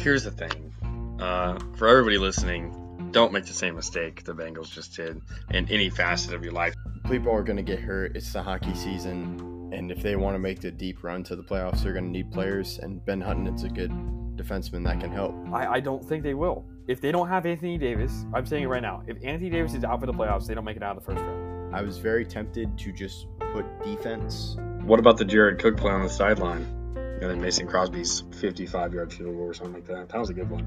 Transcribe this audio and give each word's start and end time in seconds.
here's 0.00 0.24
the 0.24 0.30
thing. 0.30 0.72
Uh, 1.20 1.58
for 1.76 1.86
everybody 1.86 2.16
listening, 2.16 3.08
don't 3.12 3.32
make 3.32 3.44
the 3.44 3.52
same 3.52 3.74
mistake 3.74 4.24
the 4.24 4.32
Bengals 4.32 4.70
just 4.70 4.96
did 4.96 5.20
in 5.50 5.68
any 5.68 5.90
facet 5.90 6.32
of 6.32 6.42
your 6.42 6.52
life. 6.52 6.74
People 7.10 7.32
are 7.32 7.42
going 7.42 7.58
to 7.58 7.62
get 7.62 7.80
hurt. 7.80 8.16
It's 8.16 8.32
the 8.32 8.42
hockey 8.42 8.74
season. 8.74 9.70
And 9.72 9.90
if 9.90 10.02
they 10.02 10.16
want 10.16 10.34
to 10.34 10.38
make 10.38 10.60
the 10.60 10.70
deep 10.70 11.04
run 11.04 11.22
to 11.24 11.36
the 11.36 11.42
playoffs, 11.42 11.82
they're 11.82 11.92
going 11.92 12.06
to 12.06 12.10
need 12.10 12.32
players. 12.32 12.78
And 12.78 13.04
Ben 13.04 13.20
Hutton 13.20 13.46
is 13.46 13.62
a 13.62 13.68
good 13.68 13.90
defenseman 14.36 14.84
that 14.84 15.00
can 15.00 15.12
help. 15.12 15.34
I, 15.52 15.66
I 15.66 15.80
don't 15.80 16.04
think 16.04 16.22
they 16.22 16.34
will. 16.34 16.64
If 16.88 17.00
they 17.00 17.12
don't 17.12 17.28
have 17.28 17.44
Anthony 17.44 17.76
Davis, 17.76 18.24
I'm 18.32 18.46
saying 18.46 18.64
it 18.64 18.68
right 18.68 18.82
now. 18.82 19.02
If 19.06 19.18
Anthony 19.22 19.50
Davis 19.50 19.74
is 19.74 19.84
out 19.84 20.00
for 20.00 20.06
the 20.06 20.14
playoffs, 20.14 20.46
they 20.46 20.54
don't 20.54 20.64
make 20.64 20.76
it 20.76 20.82
out 20.82 20.96
of 20.96 21.04
the 21.04 21.12
first 21.12 21.22
round. 21.22 21.76
I 21.76 21.82
was 21.82 21.98
very 21.98 22.24
tempted 22.24 22.76
to 22.78 22.92
just 22.92 23.26
put 23.52 23.64
defense. 23.84 24.56
What 24.82 24.98
about 24.98 25.18
the 25.18 25.24
Jared 25.24 25.60
Cook 25.60 25.76
play 25.76 25.92
on 25.92 26.02
the 26.02 26.08
sideline? 26.08 26.79
And 27.20 27.30
then 27.30 27.40
Mason 27.40 27.66
Crosby's 27.66 28.24
55 28.40 28.94
yard 28.94 29.12
field 29.12 29.34
goal 29.36 29.44
or 29.44 29.54
something 29.54 29.74
like 29.74 29.86
that. 29.86 30.08
That 30.08 30.18
was 30.18 30.30
a 30.30 30.34
good 30.34 30.48
one. 30.48 30.64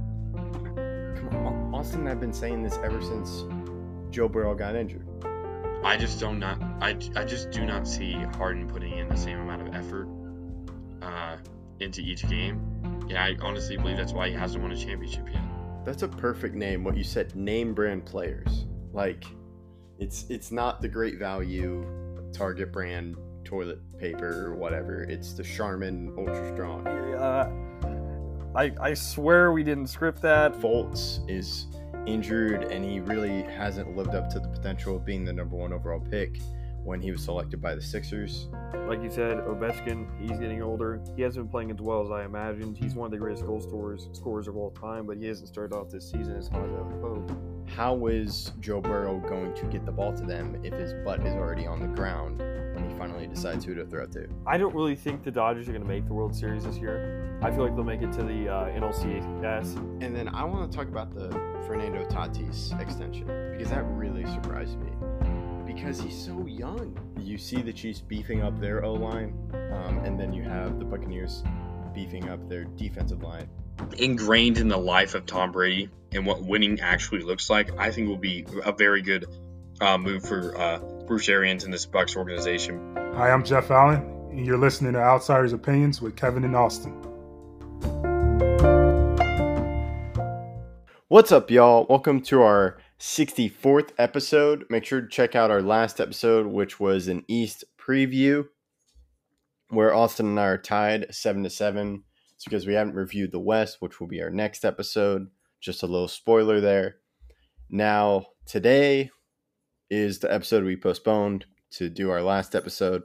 Come 1.17 1.48
on, 1.48 1.73
Austin 1.73 2.07
I've 2.07 2.20
been 2.20 2.34
saying 2.34 2.62
this 2.62 2.77
ever 2.84 3.02
since 3.02 3.43
Joe 4.12 4.27
Burrow 4.27 4.53
got 4.53 4.76
injured. 4.76 5.07
I 5.84 5.98
just 5.98 6.20
don't 6.20 6.39
not 6.39 6.62
I, 6.79 6.98
I 7.16 7.26
just 7.26 7.52
do 7.52 7.66
not 7.66 7.88
see 7.88 8.13
Harden 8.38 8.67
putting 8.67 8.98
in 8.98 9.09
the 9.09 9.17
same 9.17 9.39
amount 9.39 9.67
of 9.67 9.73
effort 9.73 10.07
uh, 11.02 11.38
into 11.79 12.02
each 12.02 12.27
game. 12.29 12.62
And 13.09 13.17
I 13.17 13.35
honestly 13.41 13.76
believe 13.76 13.98
that's 13.98 14.13
why 14.13 14.29
he 14.29 14.35
hasn't 14.35 14.62
won 14.62 14.71
a 14.71 14.77
championship 14.77 15.27
yet. 15.31 15.41
That's 15.85 16.04
a 16.04 16.07
perfect 16.07 16.55
name. 16.55 16.84
What 16.84 16.95
you 16.95 17.04
said, 17.04 17.35
name 17.35 17.73
brand 17.73 18.05
players. 18.05 18.65
Like, 18.93 19.26
it's 19.99 20.26
it's 20.29 20.51
not 20.51 20.81
the 20.81 20.88
great 20.88 21.17
value 21.17 21.85
Target 22.31 22.71
brand 22.71 23.15
toilet 23.43 23.79
paper 24.03 24.48
or 24.48 24.55
whatever. 24.55 25.03
It's 25.03 25.31
the 25.31 25.43
Charmin 25.43 26.13
Ultra 26.17 26.53
Strong. 26.53 26.85
Uh, 26.85 27.49
I, 28.53 28.73
I 28.81 28.93
swear 28.93 29.54
we 29.54 29.63
didn't 29.63 29.87
script 29.87 30.21
that. 30.23 30.54
Fultz 30.55 31.21
is 31.29 31.68
injured 32.05 32.65
and 32.65 32.84
he 32.84 32.99
really 32.99 33.43
hasn't 33.43 33.96
lived 33.96 34.13
up 34.13 34.29
to 34.31 34.41
the 34.41 34.49
potential 34.49 34.98
of 34.98 35.05
being 35.05 35.24
the 35.24 35.31
number 35.31 35.55
one 35.55 35.71
overall 35.71 36.01
pick 36.01 36.41
when 36.84 36.99
he 36.99 37.12
was 37.12 37.24
selected 37.24 37.62
by 37.62 37.76
the 37.76 37.81
Sixers. 37.81 38.49
Like 38.90 39.01
you 39.01 39.09
said, 39.09 39.37
Ovechkin, 39.37 40.05
he's 40.20 40.37
getting 40.37 40.62
older. 40.62 41.01
He 41.15 41.21
hasn't 41.21 41.46
been 41.46 41.51
playing 41.51 41.71
as 41.71 41.79
well 41.79 42.04
as 42.04 42.12
I 42.12 42.26
imagined. 42.26 42.77
He's 42.77 42.96
one 42.96 43.05
of 43.05 43.12
the 43.12 43.18
greatest 43.18 43.46
goal 43.46 43.62
scorers, 43.62 44.09
scorers 44.12 44.49
of 44.49 44.57
all 44.57 44.71
time, 44.71 45.07
but 45.07 45.15
he 45.15 45.27
hasn't 45.27 45.48
started 45.48 45.74
off 45.74 45.90
this 45.90 46.12
season 46.12 46.35
as 46.35 46.49
hot 46.49 46.65
as 46.65 46.76
I 46.76 46.81
would 46.81 47.01
hope. 47.01 47.31
How 47.74 48.07
is 48.07 48.51
Joe 48.59 48.81
Burrow 48.81 49.20
going 49.21 49.54
to 49.55 49.65
get 49.68 49.85
the 49.85 49.93
ball 49.93 50.12
to 50.12 50.26
them 50.26 50.59
if 50.65 50.74
his 50.74 50.93
butt 51.05 51.26
is 51.26 51.34
already 51.35 51.65
on 51.65 51.79
the 51.79 51.87
ground 51.87 52.43
finally 53.04 53.27
decides 53.27 53.65
who 53.65 53.76
to 53.76 53.85
throw 53.85 54.05
to? 54.05 54.29
I 54.48 54.57
don't 54.57 54.73
really 54.73 54.96
think 54.96 55.23
the 55.23 55.32
Dodgers 55.32 55.68
are 55.68 55.73
going 55.73 55.84
to 55.84 55.87
make 55.87 56.07
the 56.07 56.13
World 56.13 56.34
Series 56.34 56.63
this 56.63 56.77
year. 56.77 57.37
I 57.41 57.51
feel 57.51 57.65
like 57.65 57.76
they'll 57.76 57.84
make 57.84 58.01
it 58.01 58.13
to 58.13 58.23
the 58.23 58.48
uh, 58.48 58.65
NLCS. 58.68 59.76
And 60.01 60.15
then 60.15 60.29
I 60.29 60.46
want 60.46 60.71
to 60.71 60.77
talk 60.77 60.87
about 60.87 61.13
the 61.13 61.29
Fernando 61.68 62.05
Tatis 62.05 62.79
extension 62.79 63.26
because 63.51 63.71
that 63.71 63.84
really 63.84 64.25
surprised 64.28 64.79
me 64.79 64.91
because 65.66 66.00
he's 66.00 66.18
so 66.18 66.46
young. 66.46 66.97
You 67.19 67.38
see 67.38 67.62
the 67.62 67.74
Chiefs 67.74 68.00
beefing 68.00 68.41
up 68.41 68.57
their 68.62 68.85
O 68.85 68.94
line, 68.94 69.34
um, 69.74 69.97
and 70.06 70.18
then 70.18 70.31
you 70.31 70.44
have 70.44 70.79
the 70.79 70.85
Buccaneers 70.85 71.44
beefing 71.94 72.29
up 72.29 72.47
their 72.47 72.63
defensive 72.63 73.22
line. 73.22 73.50
Ingrained 73.97 74.59
in 74.59 74.69
the 74.69 74.78
life 74.78 75.13
of 75.13 75.25
Tom 75.25 75.51
Brady 75.51 75.90
and 76.13 76.25
what 76.25 76.41
winning 76.41 76.79
actually 76.79 77.22
looks 77.22 77.50
like, 77.50 77.78
I 77.78 77.91
think 77.91 78.07
will 78.07 78.16
be 78.16 78.46
a 78.63 78.72
very 78.72 79.01
good 79.01 79.25
uh, 79.81 79.97
move 79.97 80.24
for 80.24 80.57
uh, 80.57 80.79
Bruce 81.06 81.28
Arians 81.28 81.66
and 81.66 81.73
this 81.73 81.85
Bucs 81.85 82.16
organization. 82.16 82.96
Hi, 83.16 83.29
I'm 83.29 83.44
Jeff 83.44 83.69
Allen, 83.69 84.29
and 84.31 84.46
you're 84.46 84.57
listening 84.57 84.94
to 84.94 85.00
Outsiders 85.00 85.51
Opinions 85.51 86.01
with 86.01 86.16
Kevin 86.16 86.46
and 86.46 86.56
Austin. 86.56 86.94
What's 91.09 91.34
up, 91.34 91.51
y'all? 91.51 91.85
Welcome 91.90 92.22
to 92.22 92.41
our 92.41 92.78
64th 93.00 93.90
episode. 93.97 94.66
Make 94.69 94.86
sure 94.86 95.02
to 95.02 95.08
check 95.09 95.36
out 95.36 95.52
our 95.52 95.62
last 95.62 96.00
episode, 96.00 96.47
which 96.47 96.80
was 96.80 97.09
an 97.09 97.25
East 97.28 97.66
preview, 97.78 98.46
where 99.68 99.94
Austin 99.94 100.28
and 100.28 100.40
I 100.40 100.46
are 100.46 100.58
tied 100.58 101.14
7 101.14 101.44
to 101.44 101.50
7. 101.50 102.02
It's 102.34 102.46
because 102.46 102.66
we 102.66 102.75
haven't 102.75 102.96
reviewed 102.96 103.34
the 103.34 103.40
West, 103.40 103.78
which 103.81 104.00
will 104.00 104.08
be 104.08 104.22
our 104.22 104.30
next 104.30 104.64
episode. 104.64 105.28
Just 105.59 105.84
a 105.84 105.88
little 105.88 106.08
spoiler 106.08 106.62
there. 106.62 106.96
Now, 107.70 108.28
today 108.46 109.12
is 109.94 110.20
the 110.20 110.34
episode 110.34 110.64
we 110.64 110.76
postponed 110.76 111.46
to 111.72 111.90
do 111.90 112.09
our 112.09 112.22
last 112.22 112.56
episode. 112.56 113.04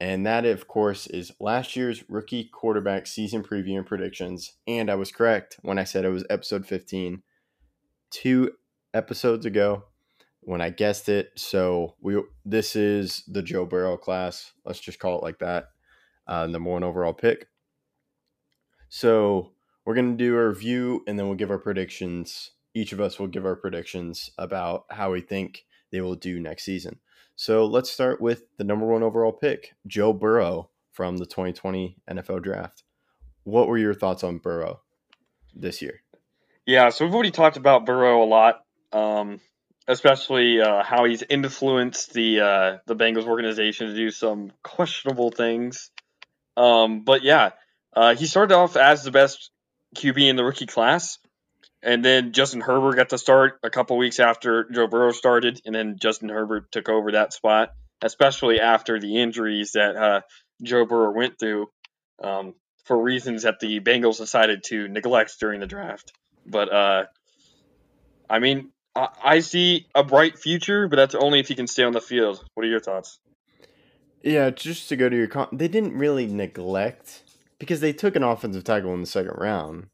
And 0.00 0.26
that, 0.26 0.44
of 0.44 0.66
course, 0.66 1.06
is 1.06 1.32
last 1.38 1.76
year's 1.76 2.02
rookie 2.08 2.44
quarterback 2.44 3.06
season 3.06 3.42
preview 3.42 3.76
and 3.76 3.86
predictions. 3.86 4.54
And 4.66 4.90
I 4.90 4.96
was 4.96 5.12
correct 5.12 5.58
when 5.62 5.78
I 5.78 5.84
said 5.84 6.04
it 6.04 6.08
was 6.08 6.24
episode 6.28 6.66
15. 6.66 7.22
Two 8.10 8.52
episodes 8.94 9.46
ago 9.46 9.84
when 10.40 10.60
I 10.60 10.70
guessed 10.70 11.08
it. 11.08 11.30
So 11.36 11.94
we 12.00 12.20
this 12.44 12.74
is 12.74 13.22
the 13.28 13.42
Joe 13.42 13.64
Burrow 13.64 13.96
class. 13.96 14.52
Let's 14.64 14.80
just 14.80 14.98
call 14.98 15.18
it 15.18 15.22
like 15.22 15.38
that. 15.38 15.66
Uh, 16.26 16.46
number 16.46 16.70
one 16.70 16.82
overall 16.82 17.12
pick. 17.12 17.48
So 18.88 19.52
we're 19.84 19.94
gonna 19.94 20.16
do 20.16 20.36
a 20.36 20.48
review 20.48 21.04
and 21.06 21.18
then 21.18 21.26
we'll 21.26 21.36
give 21.36 21.50
our 21.50 21.58
predictions. 21.58 22.50
Each 22.74 22.92
of 22.92 23.00
us 23.00 23.18
will 23.18 23.28
give 23.28 23.46
our 23.46 23.56
predictions 23.56 24.30
about 24.38 24.84
how 24.90 25.12
we 25.12 25.20
think 25.20 25.64
they 25.92 26.00
will 26.00 26.16
do 26.16 26.40
next 26.40 26.64
season. 26.64 26.98
So 27.36 27.64
let's 27.64 27.90
start 27.90 28.20
with 28.20 28.44
the 28.56 28.64
number 28.64 28.86
one 28.86 29.02
overall 29.02 29.32
pick, 29.32 29.74
Joe 29.86 30.12
Burrow 30.12 30.70
from 30.92 31.18
the 31.18 31.26
2020 31.26 31.96
NFL 32.10 32.42
Draft. 32.42 32.82
What 33.44 33.68
were 33.68 33.78
your 33.78 33.94
thoughts 33.94 34.24
on 34.24 34.38
Burrow 34.38 34.80
this 35.54 35.82
year? 35.82 36.02
Yeah, 36.66 36.90
so 36.90 37.04
we've 37.04 37.14
already 37.14 37.30
talked 37.30 37.56
about 37.56 37.86
Burrow 37.86 38.22
a 38.22 38.26
lot, 38.26 38.64
um, 38.92 39.40
especially 39.88 40.60
uh, 40.60 40.82
how 40.82 41.04
he's 41.04 41.22
influenced 41.28 42.12
the 42.12 42.40
uh, 42.40 42.78
the 42.86 42.94
Bengals 42.94 43.26
organization 43.26 43.88
to 43.88 43.94
do 43.94 44.10
some 44.10 44.52
questionable 44.62 45.30
things. 45.30 45.90
Um, 46.56 47.02
but 47.02 47.22
yeah, 47.22 47.50
uh, 47.94 48.14
he 48.14 48.26
started 48.26 48.54
off 48.54 48.76
as 48.76 49.02
the 49.02 49.10
best 49.10 49.50
QB 49.96 50.28
in 50.28 50.36
the 50.36 50.44
rookie 50.44 50.66
class, 50.66 51.18
and 51.82 52.04
then 52.04 52.32
Justin 52.32 52.60
Herbert 52.60 52.96
got 52.96 53.08
to 53.10 53.18
start 53.18 53.58
a 53.62 53.70
couple 53.70 53.96
weeks 53.96 54.20
after 54.20 54.64
Joe 54.64 54.86
Burrow 54.86 55.12
started, 55.12 55.60
and 55.64 55.74
then 55.74 55.96
Justin 56.00 56.28
Herbert 56.28 56.70
took 56.70 56.88
over 56.88 57.12
that 57.12 57.32
spot, 57.32 57.70
especially 58.00 58.60
after 58.60 59.00
the 59.00 59.20
injuries 59.20 59.72
that 59.72 59.96
uh, 59.96 60.20
Joe 60.62 60.84
Burrow 60.84 61.12
went 61.12 61.38
through 61.38 61.68
um, 62.22 62.54
for 62.84 63.00
reasons 63.00 63.42
that 63.42 63.60
the 63.60 63.80
Bengals 63.80 64.18
decided 64.18 64.64
to 64.64 64.88
neglect 64.88 65.38
during 65.40 65.60
the 65.60 65.66
draft. 65.66 66.12
But 66.46 66.72
uh, 66.72 67.04
I 68.28 68.38
mean, 68.38 68.70
I, 68.94 69.08
I 69.22 69.38
see 69.40 69.86
a 69.94 70.04
bright 70.04 70.38
future, 70.38 70.88
but 70.88 70.96
that's 70.96 71.14
only 71.14 71.40
if 71.40 71.48
he 71.48 71.54
can 71.54 71.66
stay 71.66 71.84
on 71.84 71.92
the 71.92 72.00
field. 72.00 72.44
What 72.54 72.64
are 72.64 72.68
your 72.68 72.80
thoughts? 72.80 73.18
Yeah, 74.22 74.50
just 74.50 74.88
to 74.88 74.96
go 74.96 75.08
to 75.08 75.16
your 75.16 75.26
con, 75.26 75.48
they 75.52 75.68
didn't 75.68 75.98
really 75.98 76.26
neglect 76.26 77.24
because 77.58 77.80
they 77.80 77.92
took 77.92 78.14
an 78.14 78.22
offensive 78.22 78.62
tackle 78.62 78.94
in 78.94 79.00
the 79.00 79.06
second 79.06 79.34
round. 79.36 79.88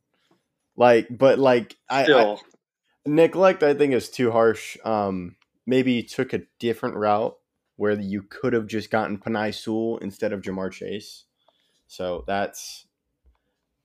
Like, 0.78 1.08
but 1.10 1.40
like 1.40 1.76
I, 1.90 2.04
I 2.04 2.36
neglect, 3.04 3.64
I 3.64 3.74
think 3.74 3.92
is 3.92 4.08
too 4.08 4.30
harsh. 4.30 4.78
Um, 4.84 5.34
maybe 5.66 6.04
took 6.04 6.32
a 6.32 6.42
different 6.60 6.94
route 6.94 7.36
where 7.74 7.98
you 7.98 8.22
could 8.22 8.52
have 8.52 8.68
just 8.68 8.88
gotten 8.88 9.18
Penei 9.18 9.52
Sewell 9.52 9.98
instead 9.98 10.32
of 10.32 10.40
Ja'Marr 10.40 10.70
Chase. 10.70 11.24
So 11.88 12.22
that's 12.28 12.86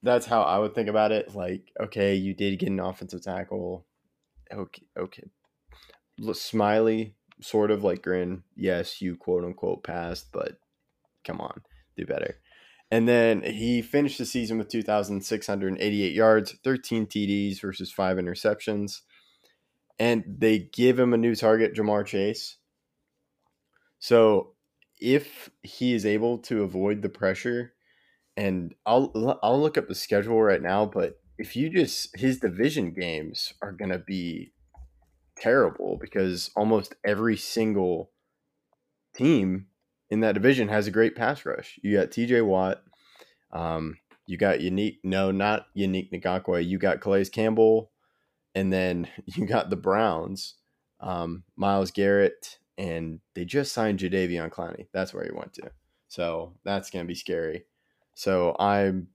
that's 0.04 0.28
how 0.28 0.44
I 0.44 0.60
would 0.60 0.76
think 0.76 0.88
about 0.88 1.12
it. 1.12 1.34
Like, 1.34 1.72
okay, 1.82 2.14
you 2.14 2.36
did 2.36 2.60
get 2.60 2.70
an 2.70 2.80
offensive 2.80 3.24
tackle. 3.24 3.88
Okay, 4.54 4.84
okay. 4.96 5.24
Smiley 6.34 7.16
sort 7.42 7.72
of 7.72 7.84
like 7.84 8.04
grin. 8.04 8.44
Yes, 8.56 9.02
you 9.02 9.16
quote 9.16 9.44
unquote 9.44 9.84
passed, 9.84 10.28
but 10.32 10.60
come 11.26 11.42
on, 11.42 11.64
do 11.98 12.06
better. 12.06 12.36
And 12.94 13.08
then 13.08 13.42
he 13.42 13.82
finished 13.82 14.20
the 14.20 14.26
season 14.26 14.60
with 14.60 14.70
2,688 14.70 16.14
yards, 16.14 16.56
13 16.64 17.08
TDs 17.08 17.60
versus 17.60 17.92
five 17.92 18.18
interceptions. 18.18 19.02
And 19.98 20.24
they 20.28 20.60
give 20.60 21.00
him 21.00 21.12
a 21.12 21.18
new 21.18 21.34
target, 21.34 21.74
Ja'Marr 21.74 22.06
Chase. 22.06 22.58
So 23.98 24.54
if 25.00 25.50
he 25.64 25.96
is 25.96 26.06
able 26.06 26.38
to 26.44 26.62
avoid 26.62 27.02
the 27.02 27.10
pressure, 27.10 27.74
and 28.38 28.76
I'll 28.86 29.40
I'll 29.42 29.60
look 29.60 29.76
up 29.80 29.88
the 29.88 29.96
schedule 29.96 30.40
right 30.40 30.62
now, 30.62 30.86
but 30.86 31.20
if 31.40 31.56
you 31.56 31.72
just 31.72 32.16
his 32.16 32.40
division 32.42 32.94
games 32.94 33.56
are 33.64 33.72
gonna 33.72 33.98
be 33.98 34.54
terrible 35.36 35.98
because 36.00 36.52
almost 36.56 36.94
every 37.04 37.38
single 37.38 38.12
team 39.16 39.66
in 40.14 40.20
that 40.20 40.36
division 40.36 40.68
has 40.68 40.86
a 40.86 40.92
great 40.92 41.16
pass 41.16 41.44
rush. 41.44 41.80
You 41.82 41.98
got 41.98 42.12
TJ 42.12 42.46
Watt, 42.46 42.84
um, 43.52 43.98
you 44.28 44.38
got 44.38 44.62
unique 44.62 45.00
no, 45.04 45.32
not 45.32 45.66
Yannick 45.76 46.12
Ngakoue, 46.12 46.64
you 46.64 46.78
got 46.78 47.02
Calais 47.02 47.26
Campbell, 47.26 47.90
and 48.54 48.72
then 48.72 49.08
you 49.26 49.48
got 49.48 49.72
the 49.72 49.76
Browns, 49.76 50.54
um, 51.00 51.44
Myles 51.56 51.90
Garrett, 51.90 52.60
and 52.78 53.22
they 53.34 53.44
just 53.44 53.74
signed 53.74 54.00
Jadeveon 54.00 54.52
Clowney. 54.52 54.86
That's 54.94 55.16
where 55.16 55.26
he 55.26 55.32
went 55.32 55.54
to. 55.56 55.72
So 56.10 56.54
that's 56.64 56.92
gonna 56.92 57.06
be 57.06 57.16
scary. 57.16 57.66
So 58.14 58.56
I'm 58.60 59.08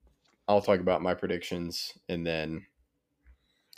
I'll 0.48 0.62
talk 0.62 0.80
about 0.80 1.00
my 1.00 1.14
predictions 1.14 1.92
and 2.08 2.26
then 2.26 2.66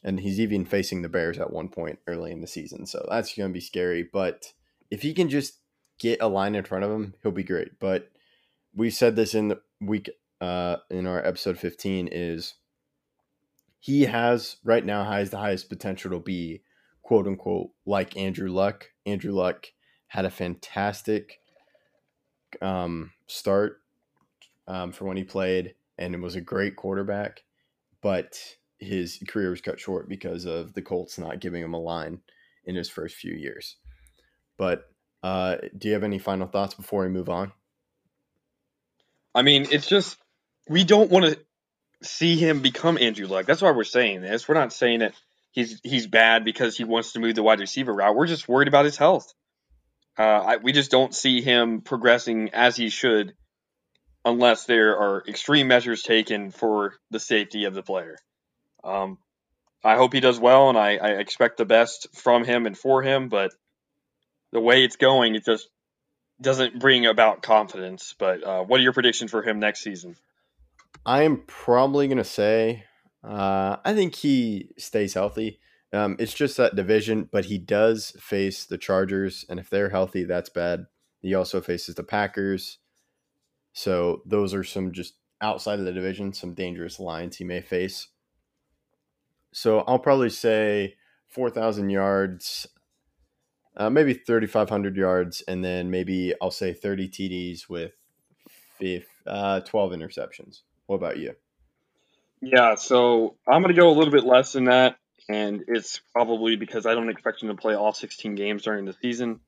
and 0.02 0.20
he's 0.20 0.40
even 0.40 0.64
facing 0.64 1.02
the 1.02 1.10
Bears 1.10 1.38
at 1.38 1.52
one 1.52 1.68
point 1.68 1.98
early 2.06 2.30
in 2.30 2.40
the 2.40 2.46
season. 2.46 2.86
So 2.86 3.06
that's 3.10 3.34
going 3.34 3.50
to 3.50 3.52
be 3.52 3.60
scary, 3.60 4.08
but 4.10 4.54
if 4.90 5.02
he 5.02 5.12
can 5.12 5.28
just 5.28 5.59
get 6.00 6.20
a 6.20 6.26
line 6.26 6.56
in 6.56 6.64
front 6.64 6.84
of 6.84 6.90
him, 6.90 7.14
he'll 7.22 7.30
be 7.30 7.44
great. 7.44 7.78
But 7.78 8.10
we 8.74 8.90
said 8.90 9.14
this 9.14 9.34
in 9.34 9.48
the 9.48 9.60
week 9.80 10.10
uh 10.40 10.76
in 10.90 11.06
our 11.06 11.24
episode 11.24 11.58
15 11.58 12.08
is 12.10 12.54
he 13.78 14.02
has 14.02 14.56
right 14.64 14.84
now 14.84 15.04
has 15.04 15.30
the 15.30 15.38
highest 15.38 15.68
potential 15.68 16.10
to 16.10 16.18
be 16.18 16.62
quote 17.02 17.26
unquote 17.26 17.70
like 17.86 18.16
Andrew 18.16 18.50
Luck. 18.50 18.88
Andrew 19.06 19.32
Luck 19.32 19.66
had 20.08 20.24
a 20.24 20.30
fantastic 20.30 21.38
um, 22.60 23.12
start 23.26 23.80
um, 24.66 24.92
for 24.92 25.04
when 25.04 25.16
he 25.16 25.24
played 25.24 25.74
and 25.98 26.14
it 26.14 26.20
was 26.20 26.34
a 26.34 26.40
great 26.40 26.76
quarterback, 26.76 27.42
but 28.02 28.38
his 28.78 29.22
career 29.28 29.50
was 29.50 29.60
cut 29.60 29.78
short 29.78 30.08
because 30.08 30.46
of 30.46 30.72
the 30.72 30.82
Colts 30.82 31.18
not 31.18 31.40
giving 31.40 31.62
him 31.62 31.74
a 31.74 31.80
line 31.80 32.20
in 32.64 32.74
his 32.74 32.88
first 32.88 33.16
few 33.16 33.34
years. 33.34 33.76
But 34.56 34.84
uh, 35.22 35.56
do 35.76 35.88
you 35.88 35.94
have 35.94 36.04
any 36.04 36.18
final 36.18 36.46
thoughts 36.46 36.74
before 36.74 37.02
we 37.02 37.08
move 37.08 37.28
on? 37.28 37.52
I 39.34 39.42
mean, 39.42 39.66
it's 39.70 39.86
just 39.86 40.16
we 40.68 40.84
don't 40.84 41.10
want 41.10 41.26
to 41.26 41.38
see 42.02 42.36
him 42.36 42.60
become 42.60 42.98
Andrew 42.98 43.26
Luck. 43.26 43.46
That's 43.46 43.62
why 43.62 43.70
we're 43.70 43.84
saying 43.84 44.22
this. 44.22 44.48
We're 44.48 44.54
not 44.54 44.72
saying 44.72 45.00
that 45.00 45.14
he's 45.52 45.80
he's 45.82 46.06
bad 46.06 46.44
because 46.44 46.76
he 46.76 46.84
wants 46.84 47.12
to 47.12 47.20
move 47.20 47.34
the 47.34 47.42
wide 47.42 47.60
receiver 47.60 47.94
route. 47.94 48.16
We're 48.16 48.26
just 48.26 48.48
worried 48.48 48.68
about 48.68 48.84
his 48.84 48.96
health. 48.96 49.32
Uh, 50.18 50.22
I, 50.22 50.56
we 50.56 50.72
just 50.72 50.90
don't 50.90 51.14
see 51.14 51.40
him 51.40 51.80
progressing 51.80 52.50
as 52.50 52.76
he 52.76 52.90
should 52.90 53.34
unless 54.24 54.66
there 54.66 54.98
are 54.98 55.24
extreme 55.26 55.68
measures 55.68 56.02
taken 56.02 56.50
for 56.50 56.94
the 57.10 57.20
safety 57.20 57.64
of 57.64 57.74
the 57.74 57.82
player. 57.82 58.18
Um, 58.84 59.18
I 59.82 59.96
hope 59.96 60.12
he 60.12 60.20
does 60.20 60.38
well, 60.38 60.68
and 60.68 60.76
I, 60.76 60.96
I, 60.96 61.08
expect 61.12 61.56
the 61.56 61.64
best 61.64 62.08
from 62.14 62.44
him 62.44 62.66
and 62.66 62.76
for 62.76 63.02
him. 63.02 63.28
But 63.28 63.52
the 64.52 64.60
way 64.60 64.84
it's 64.84 64.96
going, 64.96 65.34
it 65.34 65.44
just 65.44 65.68
doesn't 66.40 66.78
bring 66.78 67.06
about 67.06 67.42
confidence. 67.42 68.14
But 68.18 68.44
uh, 68.44 68.62
what 68.62 68.80
are 68.80 68.82
your 68.82 68.92
predictions 68.92 69.30
for 69.30 69.42
him 69.42 69.58
next 69.58 69.80
season? 69.82 70.16
I 71.06 71.22
am 71.22 71.44
probably 71.46 72.08
going 72.08 72.18
to 72.18 72.24
say 72.24 72.84
uh, 73.22 73.76
I 73.84 73.94
think 73.94 74.14
he 74.16 74.70
stays 74.78 75.14
healthy. 75.14 75.60
Um, 75.92 76.16
it's 76.18 76.34
just 76.34 76.56
that 76.56 76.76
division, 76.76 77.28
but 77.30 77.46
he 77.46 77.58
does 77.58 78.12
face 78.18 78.64
the 78.64 78.78
Chargers, 78.78 79.44
and 79.48 79.58
if 79.58 79.68
they're 79.68 79.90
healthy, 79.90 80.24
that's 80.24 80.48
bad. 80.48 80.86
He 81.20 81.34
also 81.34 81.60
faces 81.60 81.96
the 81.96 82.04
Packers. 82.04 82.78
So 83.72 84.22
those 84.24 84.54
are 84.54 84.64
some 84.64 84.92
just 84.92 85.14
outside 85.40 85.78
of 85.78 85.84
the 85.84 85.92
division, 85.92 86.32
some 86.32 86.54
dangerous 86.54 87.00
lines 87.00 87.36
he 87.36 87.44
may 87.44 87.60
face. 87.60 88.08
So 89.52 89.80
I'll 89.80 89.98
probably 89.98 90.30
say 90.30 90.94
4,000 91.28 91.90
yards, 91.90 92.68
uh, 93.76 93.90
maybe 93.90 94.14
3,500 94.14 94.96
yards, 94.96 95.42
and 95.46 95.64
then 95.64 95.90
maybe 95.90 96.34
I'll 96.40 96.50
say 96.50 96.72
30 96.72 97.08
TDs 97.08 97.68
with 97.68 97.92
uh, 99.26 99.60
12 99.60 99.92
interceptions. 99.92 100.60
What 100.86 100.96
about 100.96 101.18
you? 101.18 101.34
Yeah, 102.42 102.74
so 102.76 103.36
I'm 103.46 103.62
going 103.62 103.74
to 103.74 103.80
go 103.80 103.90
a 103.90 103.96
little 103.96 104.12
bit 104.12 104.24
less 104.24 104.52
than 104.52 104.64
that, 104.64 104.96
and 105.28 105.64
it's 105.68 106.00
probably 106.12 106.56
because 106.56 106.86
I 106.86 106.94
don't 106.94 107.10
expect 107.10 107.42
him 107.42 107.48
to 107.48 107.54
play 107.54 107.74
all 107.74 107.92
16 107.92 108.34
games 108.34 108.62
during 108.62 108.86
the 108.86 108.94
season. 109.02 109.40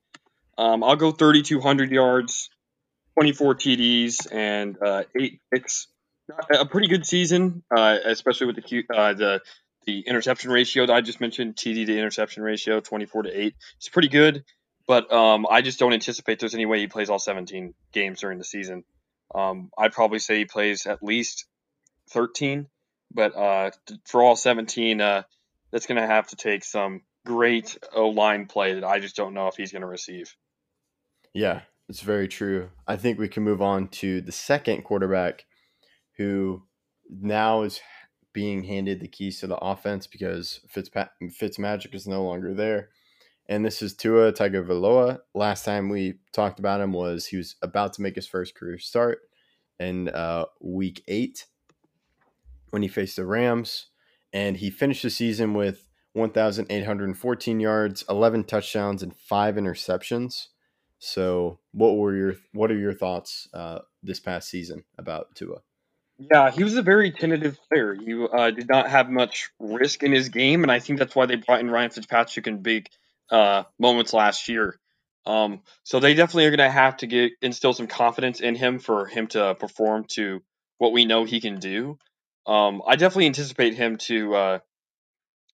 Um, 0.59 0.85
I'll 0.85 0.97
go 0.97 1.11
3,200 1.11 1.91
yards, 1.91 2.51
24 3.15 3.55
TDs, 3.57 4.33
and 4.33 4.77
uh, 4.81 5.05
eight 5.19 5.41
picks. 5.53 5.89
A 6.55 6.65
pretty 6.65 6.87
good 6.87 7.05
season, 7.05 7.63
uh, 7.77 7.99
especially 8.05 8.47
with 8.47 8.57
the 8.57 8.85
uh, 8.95 9.13
the 9.13 9.41
the 9.85 10.01
interception 10.01 10.51
ratio 10.51 10.87
that 10.87 10.93
I 10.93 11.01
just 11.01 11.21
mentioned, 11.21 11.57
TD 11.57 11.87
to 11.87 11.99
interception 11.99 12.43
ratio, 12.43 12.81
24 12.81 13.25
to 13.25 13.41
8. 13.41 13.55
It's 13.77 13.89
pretty 13.89 14.09
good, 14.09 14.45
but 14.87 15.13
um, 15.13 15.47
I 15.51 15.63
just 15.63 15.79
don't 15.79 15.93
anticipate 15.93 16.39
there's 16.39 16.55
any 16.55 16.67
way 16.67 16.81
he 16.81 16.87
plays 16.87 17.11
all 17.11 17.19
17 17.19 17.75
games 17.93 18.21
during 18.21 18.39
the 18.39 18.45
season. 18.45 18.85
Um, 19.35 19.71
I'd 19.79 19.93
probably 19.93 20.19
say 20.19 20.39
he 20.39 20.45
plays 20.45 20.87
at 20.87 21.03
least 21.03 21.47
13, 22.11 22.67
but 23.13 23.37
uh, 23.37 23.71
for 24.07 24.23
all 24.23 24.37
17, 24.37 25.01
uh, 25.01 25.23
that's 25.71 25.87
going 25.87 26.01
to 26.01 26.07
have 26.07 26.29
to 26.29 26.37
take 26.37 26.65
some 26.65 27.03
great 27.25 27.79
O 27.95 28.09
line 28.09 28.47
play 28.47 28.75
that 28.75 28.85
I 28.85 29.01
just 29.01 29.17
don't 29.17 29.35
know 29.35 29.49
if 29.49 29.57
he's 29.57 29.73
going 29.73 29.83
to 29.83 29.89
receive. 29.89 30.35
Yeah, 31.33 31.63
it's 31.89 32.01
very 32.01 32.29
true. 32.29 32.71
I 32.87 32.97
think 32.97 33.19
we 33.19 33.29
can 33.29 33.43
move 33.43 33.63
on 33.63 33.89
to 33.89 34.21
the 34.21 34.33
second 34.33 34.83
quarterback 34.83 35.45
who 36.19 36.63
now 37.09 37.63
is 37.63 37.81
being 38.33 38.65
handed 38.65 39.01
the 39.01 39.09
keys 39.09 39.41
to 39.41 39.47
the 39.47 39.57
offense 39.57 40.07
because 40.07 40.61
Fitzpa- 40.75 41.11
Fitzmagic 41.23 41.95
is 41.95 42.07
no 42.07 42.25
longer 42.25 42.55
there. 42.55 42.91
And 43.49 43.65
this 43.65 43.83
is 43.83 43.95
Tua 43.95 44.33
Tagovailoa. 44.33 45.21
Last 45.35 45.65
time 45.65 45.89
we 45.89 46.15
talked 46.33 46.59
about 46.59 46.81
him 46.81 46.93
was 46.93 47.27
he 47.27 47.37
was 47.37 47.57
about 47.61 47.93
to 47.95 48.03
make 48.03 48.15
his 48.15 48.27
first 48.27 48.55
career 48.55 48.79
start 48.79 49.21
in 49.79 50.09
uh, 50.09 50.45
week 50.61 51.03
eight 51.09 51.47
when 52.71 52.83
he 52.83 52.89
faced 52.89 53.17
the 53.17 53.27
Rams, 53.27 53.89
and 54.33 54.57
he 54.57 54.71
finished 54.71 55.03
the 55.03 55.11
season 55.11 55.55
with 55.55 55.89
1,814 56.15 57.61
yards, 57.61 58.05
11 58.09 58.45
touchdowns, 58.45 59.03
and 59.03 59.15
five 59.15 59.57
interceptions. 59.57 60.47
So, 60.99 61.59
what 61.73 61.97
were 61.97 62.15
your 62.15 62.35
what 62.53 62.71
are 62.71 62.79
your 62.79 62.95
thoughts 62.95 63.49
uh, 63.53 63.81
this 64.03 64.21
past 64.21 64.49
season 64.49 64.85
about 64.97 65.35
Tua? 65.35 65.59
Yeah, 66.31 66.51
he 66.51 66.63
was 66.63 66.77
a 66.77 66.83
very 66.83 67.11
tentative 67.11 67.59
player. 67.69 67.95
He 67.95 68.15
uh, 68.15 68.51
did 68.51 68.69
not 68.69 68.89
have 68.89 69.11
much 69.11 69.51
risk 69.59 70.03
in 70.03 70.13
his 70.13 70.29
game, 70.29 70.63
and 70.63 70.71
I 70.71 70.79
think 70.79 70.99
that's 70.99 71.17
why 71.17 71.27
they 71.27 71.37
brought 71.37 71.61
in 71.61 71.71
Ryan 71.71 71.91
Fitzpatrick 71.91 72.47
in 72.47 72.63
big 72.63 72.89
uh, 73.31 73.65
moments 73.79 74.13
last 74.13 74.49
year. 74.49 74.79
Um, 75.27 75.63
so 75.83 76.01
they 76.01 76.15
definitely 76.15 76.47
are 76.47 76.51
going 76.57 76.69
to 76.69 76.71
have 76.71 76.99
to 76.99 77.07
get 77.07 77.33
instill 77.41 77.73
some 77.73 77.87
confidence 77.87 78.41
in 78.41 78.55
him 78.55 78.79
for 78.79 79.07
him 79.07 79.27
to 79.29 79.57
perform 79.57 80.05
to 80.11 80.43
what 80.79 80.93
we 80.93 81.07
know 81.07 81.25
he 81.25 81.41
can 81.41 81.59
do. 81.59 81.99
Um, 82.47 82.83
I 82.87 82.97
definitely 82.97 83.27
anticipate 83.27 83.75
him 83.75 83.99
to 83.99 84.35
uh, 84.35 84.59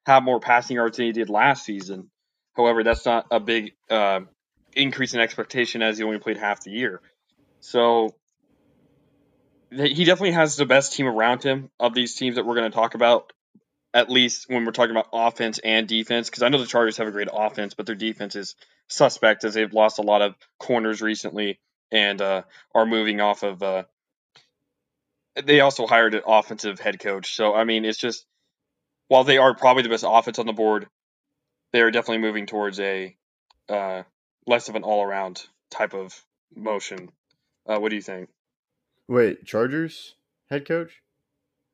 have 0.07 0.23
more 0.23 0.41
passing 0.41 0.77
yards 0.77 0.97
than 0.97 1.07
he 1.07 1.13
did 1.13 1.31
last 1.31 1.65
season. 1.65 2.11
However, 2.57 2.83
that's 2.83 3.07
not 3.07 3.27
a 3.31 3.41
big 3.41 3.73
uh, 3.89 4.21
increase 4.75 5.15
in 5.15 5.21
expectation 5.21 5.83
as 5.83 5.99
he 5.99 6.05
only 6.05 6.19
played 6.19 6.37
half 6.39 6.63
the 6.63 6.73
year. 6.73 7.01
So 7.61 8.15
he 9.71 10.05
definitely 10.05 10.33
has 10.33 10.57
the 10.57 10.67
best 10.67 10.95
team 10.95 11.07
around 11.07 11.43
him 11.43 11.71
of 11.79 11.95
these 11.95 12.15
teams 12.15 12.37
that 12.37 12.47
we're 12.47 12.55
going 12.55 12.71
to 12.71 12.75
talk 12.75 12.95
about. 12.95 13.33
At 13.95 14.11
least 14.11 14.49
when 14.49 14.67
we're 14.67 14.73
talking 14.73 14.91
about 14.91 15.09
offense 15.13 15.59
and 15.59 15.89
defense, 15.89 16.29
because 16.29 16.43
I 16.43 16.51
know 16.51 16.59
the 16.59 16.67
Chargers 16.67 16.99
have 16.99 17.09
a 17.09 17.11
great 17.11 17.29
offense, 17.33 17.73
but 17.73 17.87
their 17.87 17.95
defense 17.95 18.37
is 18.37 18.55
suspect 18.87 19.45
as 19.45 19.55
they've 19.55 19.73
lost 19.73 19.99
a 19.99 20.03
lot 20.03 20.21
of 20.21 20.35
corners 20.59 21.01
recently 21.01 21.59
and 21.91 22.21
uh, 22.21 22.43
are 22.75 22.87
moving 22.87 23.21
off 23.21 23.43
of. 23.43 23.63
Uh, 23.63 23.85
they 25.43 25.61
also 25.61 25.87
hired 25.87 26.15
an 26.15 26.23
offensive 26.27 26.79
head 26.81 27.01
coach, 27.01 27.35
so 27.35 27.55
I 27.55 27.65
mean, 27.65 27.85
it's 27.85 27.99
just 27.99 28.27
while 29.09 29.25
they 29.25 29.39
are 29.39 29.55
probably 29.55 29.85
the 29.85 29.89
best 29.89 30.05
offense 30.07 30.39
on 30.39 30.47
the 30.47 30.53
board, 30.53 30.87
they 31.73 31.81
are 31.81 31.91
definitely 31.91 32.23
moving 32.23 32.47
towards 32.47 32.79
a 32.81 33.17
uh, 33.69 34.03
less 34.47 34.69
of 34.69 34.77
an 34.77 34.83
all-around 34.83 35.47
type 35.71 35.95
of 35.95 36.21
motion. 36.55 37.11
Uh, 37.67 37.79
what 37.79 37.89
do 37.89 37.97
you 37.97 38.03
think? 38.03 38.29
Wait, 39.09 39.45
Chargers 39.47 40.15
head 40.51 40.67
coach? 40.67 41.03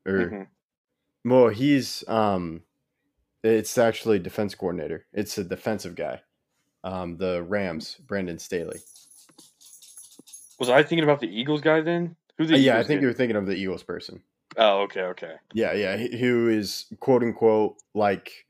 Or 0.05 0.13
mm-hmm. 0.13 1.29
well, 1.29 1.49
he's 1.49 2.03
um 2.07 2.63
it's 3.43 3.77
actually 3.77 4.19
defense 4.19 4.55
coordinator. 4.55 5.05
It's 5.13 5.37
a 5.37 5.43
defensive 5.43 5.95
guy. 5.95 6.21
Um 6.83 7.17
the 7.17 7.43
Rams, 7.43 7.97
Brandon 8.07 8.39
Staley. 8.39 8.79
Was 10.59 10.69
I 10.69 10.83
thinking 10.83 11.03
about 11.03 11.19
the 11.19 11.27
Eagles 11.27 11.61
guy 11.61 11.81
then? 11.81 12.15
Who's 12.37 12.49
the 12.49 12.55
uh, 12.55 12.59
Yeah, 12.59 12.79
I 12.79 12.83
think 12.83 13.01
you 13.01 13.07
were 13.07 13.13
thinking 13.13 13.35
of 13.35 13.45
the 13.45 13.55
Eagles 13.55 13.83
person. 13.83 14.23
Oh, 14.57 14.83
okay, 14.83 15.01
okay. 15.01 15.33
Yeah, 15.53 15.73
yeah, 15.73 15.97
who 15.97 16.47
is 16.47 16.85
quote 17.01 17.23
unquote 17.23 17.75
like 17.93 18.45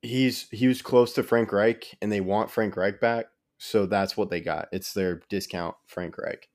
he's 0.00 0.48
he 0.50 0.68
was 0.68 0.80
close 0.80 1.12
to 1.14 1.22
Frank 1.22 1.52
Reich 1.52 1.96
and 2.00 2.10
they 2.10 2.20
want 2.20 2.50
Frank 2.50 2.76
Reich 2.76 2.98
back, 3.00 3.26
so 3.58 3.84
that's 3.84 4.16
what 4.16 4.30
they 4.30 4.40
got. 4.40 4.68
It's 4.72 4.94
their 4.94 5.20
discount 5.28 5.74
Frank 5.86 6.16
Reich 6.16 6.48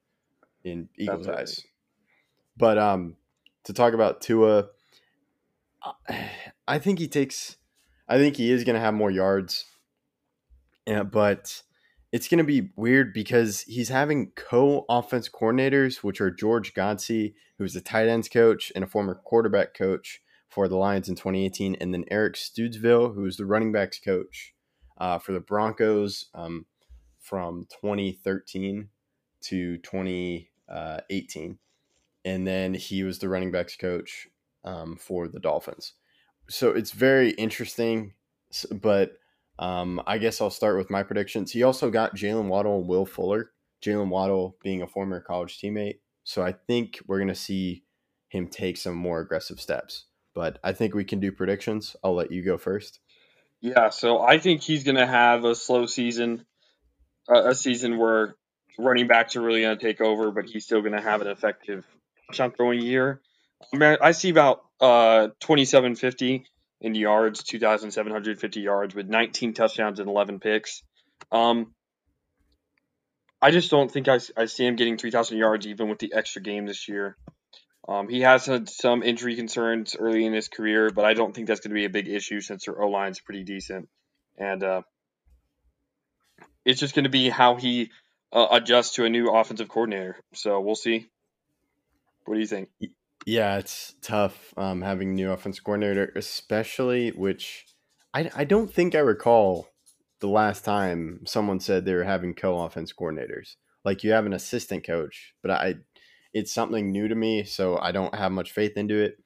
in 0.63 0.89
Eagles' 0.97 1.25
That's 1.25 1.39
eyes. 1.39 1.65
But 2.55 2.77
um, 2.77 3.15
to 3.65 3.73
talk 3.73 3.93
about 3.93 4.21
Tua, 4.21 4.67
I 6.67 6.79
think 6.79 6.99
he 6.99 7.07
takes. 7.07 7.57
I 8.07 8.17
think 8.17 8.37
he 8.37 8.51
is 8.51 8.63
going 8.63 8.75
to 8.75 8.81
have 8.81 8.93
more 8.93 9.11
yards. 9.11 9.65
Yeah, 10.85 11.03
but 11.03 11.61
it's 12.13 12.29
going 12.29 12.37
to 12.37 12.43
be 12.43 12.69
weird 12.77 13.13
because 13.13 13.61
he's 13.61 13.89
having 13.89 14.31
co-offense 14.35 15.29
coordinators, 15.29 15.97
which 15.97 16.21
are 16.21 16.31
George 16.31 16.73
Godsey, 16.73 17.33
who's 17.57 17.75
a 17.75 17.81
tight 17.81 18.07
ends 18.07 18.29
coach 18.29 18.71
and 18.73 18.83
a 18.83 18.87
former 18.87 19.15
quarterback 19.15 19.73
coach 19.73 20.21
for 20.49 20.69
the 20.69 20.77
Lions 20.77 21.09
in 21.09 21.15
2018, 21.15 21.75
and 21.81 21.93
then 21.93 22.05
Eric 22.09 22.35
Studesville, 22.35 23.13
who 23.13 23.25
is 23.25 23.35
the 23.35 23.45
running 23.45 23.73
backs 23.73 23.99
coach 23.99 24.53
uh, 24.97 25.19
for 25.19 25.33
the 25.33 25.41
Broncos 25.41 26.27
um, 26.33 26.65
from 27.19 27.67
2013 27.81 28.89
to 29.41 29.77
2018. 29.77 31.59
and 32.25 32.47
then 32.47 32.73
he 32.73 33.03
was 33.03 33.19
the 33.19 33.29
running 33.29 33.51
backs 33.51 33.75
coach 33.75 34.27
um, 34.63 34.97
for 34.97 35.27
the 35.27 35.39
Dolphins. 35.39 35.93
So 36.49 36.71
it's 36.71 36.91
very 36.91 37.31
interesting, 37.31 38.13
but 38.71 39.13
um, 39.59 40.01
I 40.05 40.17
guess 40.17 40.41
I'll 40.41 40.49
start 40.49 40.77
with 40.77 40.89
my 40.89 41.03
predictions. 41.03 41.51
He 41.51 41.63
also 41.63 41.89
got 41.89 42.15
Jaylen 42.15 42.47
Waddle 42.47 42.79
and 42.79 42.87
Will 42.87 43.05
Fuller. 43.05 43.51
Jaylen 43.81 44.09
Waddle 44.09 44.57
being 44.63 44.81
a 44.81 44.87
former 44.87 45.19
college 45.19 45.59
teammate, 45.59 45.99
so 46.23 46.41
I 46.41 46.51
think 46.51 46.99
we're 47.07 47.19
going 47.19 47.27
to 47.27 47.35
see 47.35 47.83
him 48.29 48.47
take 48.47 48.77
some 48.77 48.95
more 48.95 49.19
aggressive 49.19 49.59
steps. 49.59 50.05
But 50.33 50.59
I 50.63 50.73
think 50.73 50.93
we 50.93 51.03
can 51.03 51.19
do 51.19 51.31
predictions. 51.31 51.95
I'll 52.03 52.15
let 52.15 52.31
you 52.31 52.43
go 52.43 52.57
first. 52.57 52.99
Yeah, 53.61 53.89
so 53.89 54.21
I 54.21 54.37
think 54.37 54.61
he's 54.61 54.83
going 54.83 54.97
to 54.97 55.07
have 55.07 55.43
a 55.45 55.55
slow 55.55 55.85
season, 55.85 56.45
a 57.27 57.55
season 57.55 57.97
where 57.97 58.35
running 58.77 59.07
backs 59.07 59.35
are 59.35 59.41
really 59.41 59.61
going 59.61 59.77
to 59.77 59.83
take 59.83 60.01
over, 60.01 60.31
but 60.31 60.45
he's 60.45 60.65
still 60.65 60.81
going 60.81 60.93
to 60.93 61.01
have 61.01 61.21
an 61.21 61.27
effective 61.27 61.85
touchdown 62.27 62.51
throwing 62.51 62.81
year. 62.81 63.21
I 63.81 64.11
see 64.11 64.29
about 64.29 64.61
uh, 64.79 65.29
2750 65.39 66.45
in 66.81 66.95
yards, 66.95 67.43
2,750 67.43 68.61
yards 68.61 68.93
with 68.93 69.07
19 69.07 69.53
touchdowns 69.53 69.99
and 69.99 70.07
11 70.07 70.39
picks. 70.39 70.83
Um, 71.31 71.73
I 73.41 73.51
just 73.51 73.71
don't 73.71 73.91
think 73.91 74.07
I, 74.07 74.19
I 74.35 74.45
see 74.45 74.65
him 74.65 74.75
getting 74.75 74.97
3,000 74.97 75.37
yards 75.37 75.67
even 75.67 75.89
with 75.89 75.99
the 75.99 76.13
extra 76.13 76.41
game 76.41 76.65
this 76.65 76.87
year. 76.87 77.17
Um, 77.87 78.09
he 78.09 78.21
has 78.21 78.45
had 78.45 78.69
some 78.69 79.01
injury 79.01 79.35
concerns 79.35 79.95
early 79.97 80.25
in 80.25 80.33
his 80.33 80.49
career, 80.49 80.89
but 80.89 81.05
I 81.05 81.13
don't 81.13 81.33
think 81.33 81.47
that's 81.47 81.61
going 81.61 81.69
to 81.69 81.75
be 81.75 81.85
a 81.85 81.89
big 81.89 82.09
issue 82.09 82.41
since 82.41 82.65
their 82.65 82.81
O 82.81 82.89
line 82.89 83.11
is 83.11 83.21
pretty 83.21 83.43
decent. 83.43 83.87
And 84.37 84.63
uh, 84.63 84.81
it's 86.65 86.79
just 86.79 86.95
going 86.95 87.05
to 87.05 87.09
be 87.09 87.29
how 87.29 87.55
he 87.55 87.91
uh, 88.31 88.47
adjusts 88.51 88.95
to 88.95 89.05
a 89.05 89.09
new 89.09 89.29
offensive 89.29 89.69
coordinator. 89.69 90.17
So 90.33 90.59
we'll 90.59 90.75
see. 90.75 91.07
What 92.25 92.35
do 92.35 92.39
you 92.39 92.47
think? 92.47 92.69
Yeah, 93.25 93.57
it's 93.57 93.93
tough 94.01 94.53
um, 94.57 94.81
having 94.81 95.15
new 95.15 95.31
offensive 95.31 95.63
coordinator, 95.63 96.11
especially 96.15 97.09
which 97.09 97.65
I, 98.13 98.29
I 98.35 98.43
don't 98.43 98.73
think 98.73 98.95
I 98.95 98.99
recall 98.99 99.69
the 100.19 100.27
last 100.27 100.65
time 100.65 101.21
someone 101.25 101.59
said 101.59 101.85
they 101.85 101.93
were 101.93 102.03
having 102.03 102.33
co-offense 102.33 102.93
coordinators. 102.93 103.55
Like 103.85 104.03
you 104.03 104.11
have 104.11 104.25
an 104.25 104.33
assistant 104.33 104.85
coach, 104.85 105.33
but 105.41 105.51
I 105.51 105.75
it's 106.33 106.53
something 106.53 106.91
new 106.91 107.07
to 107.07 107.15
me, 107.15 107.43
so 107.43 107.77
I 107.77 107.91
don't 107.91 108.13
have 108.13 108.31
much 108.31 108.51
faith 108.51 108.73
into 108.75 108.95
it. 108.95 109.17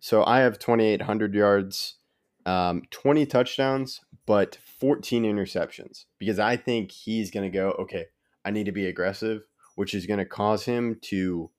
So 0.00 0.24
I 0.24 0.40
have 0.40 0.58
2,800 0.58 1.34
yards, 1.34 1.96
um, 2.44 2.82
20 2.90 3.24
touchdowns, 3.26 4.00
but 4.26 4.58
14 4.78 5.24
interceptions 5.24 6.04
because 6.18 6.38
I 6.38 6.56
think 6.56 6.90
he's 6.90 7.30
going 7.30 7.50
to 7.50 7.56
go, 7.56 7.70
okay, 7.80 8.06
I 8.44 8.50
need 8.50 8.66
to 8.66 8.72
be 8.72 8.86
aggressive, 8.86 9.42
which 9.76 9.94
is 9.94 10.06
going 10.06 10.18
to 10.18 10.24
cause 10.24 10.64
him 10.64 10.98
to 11.02 11.50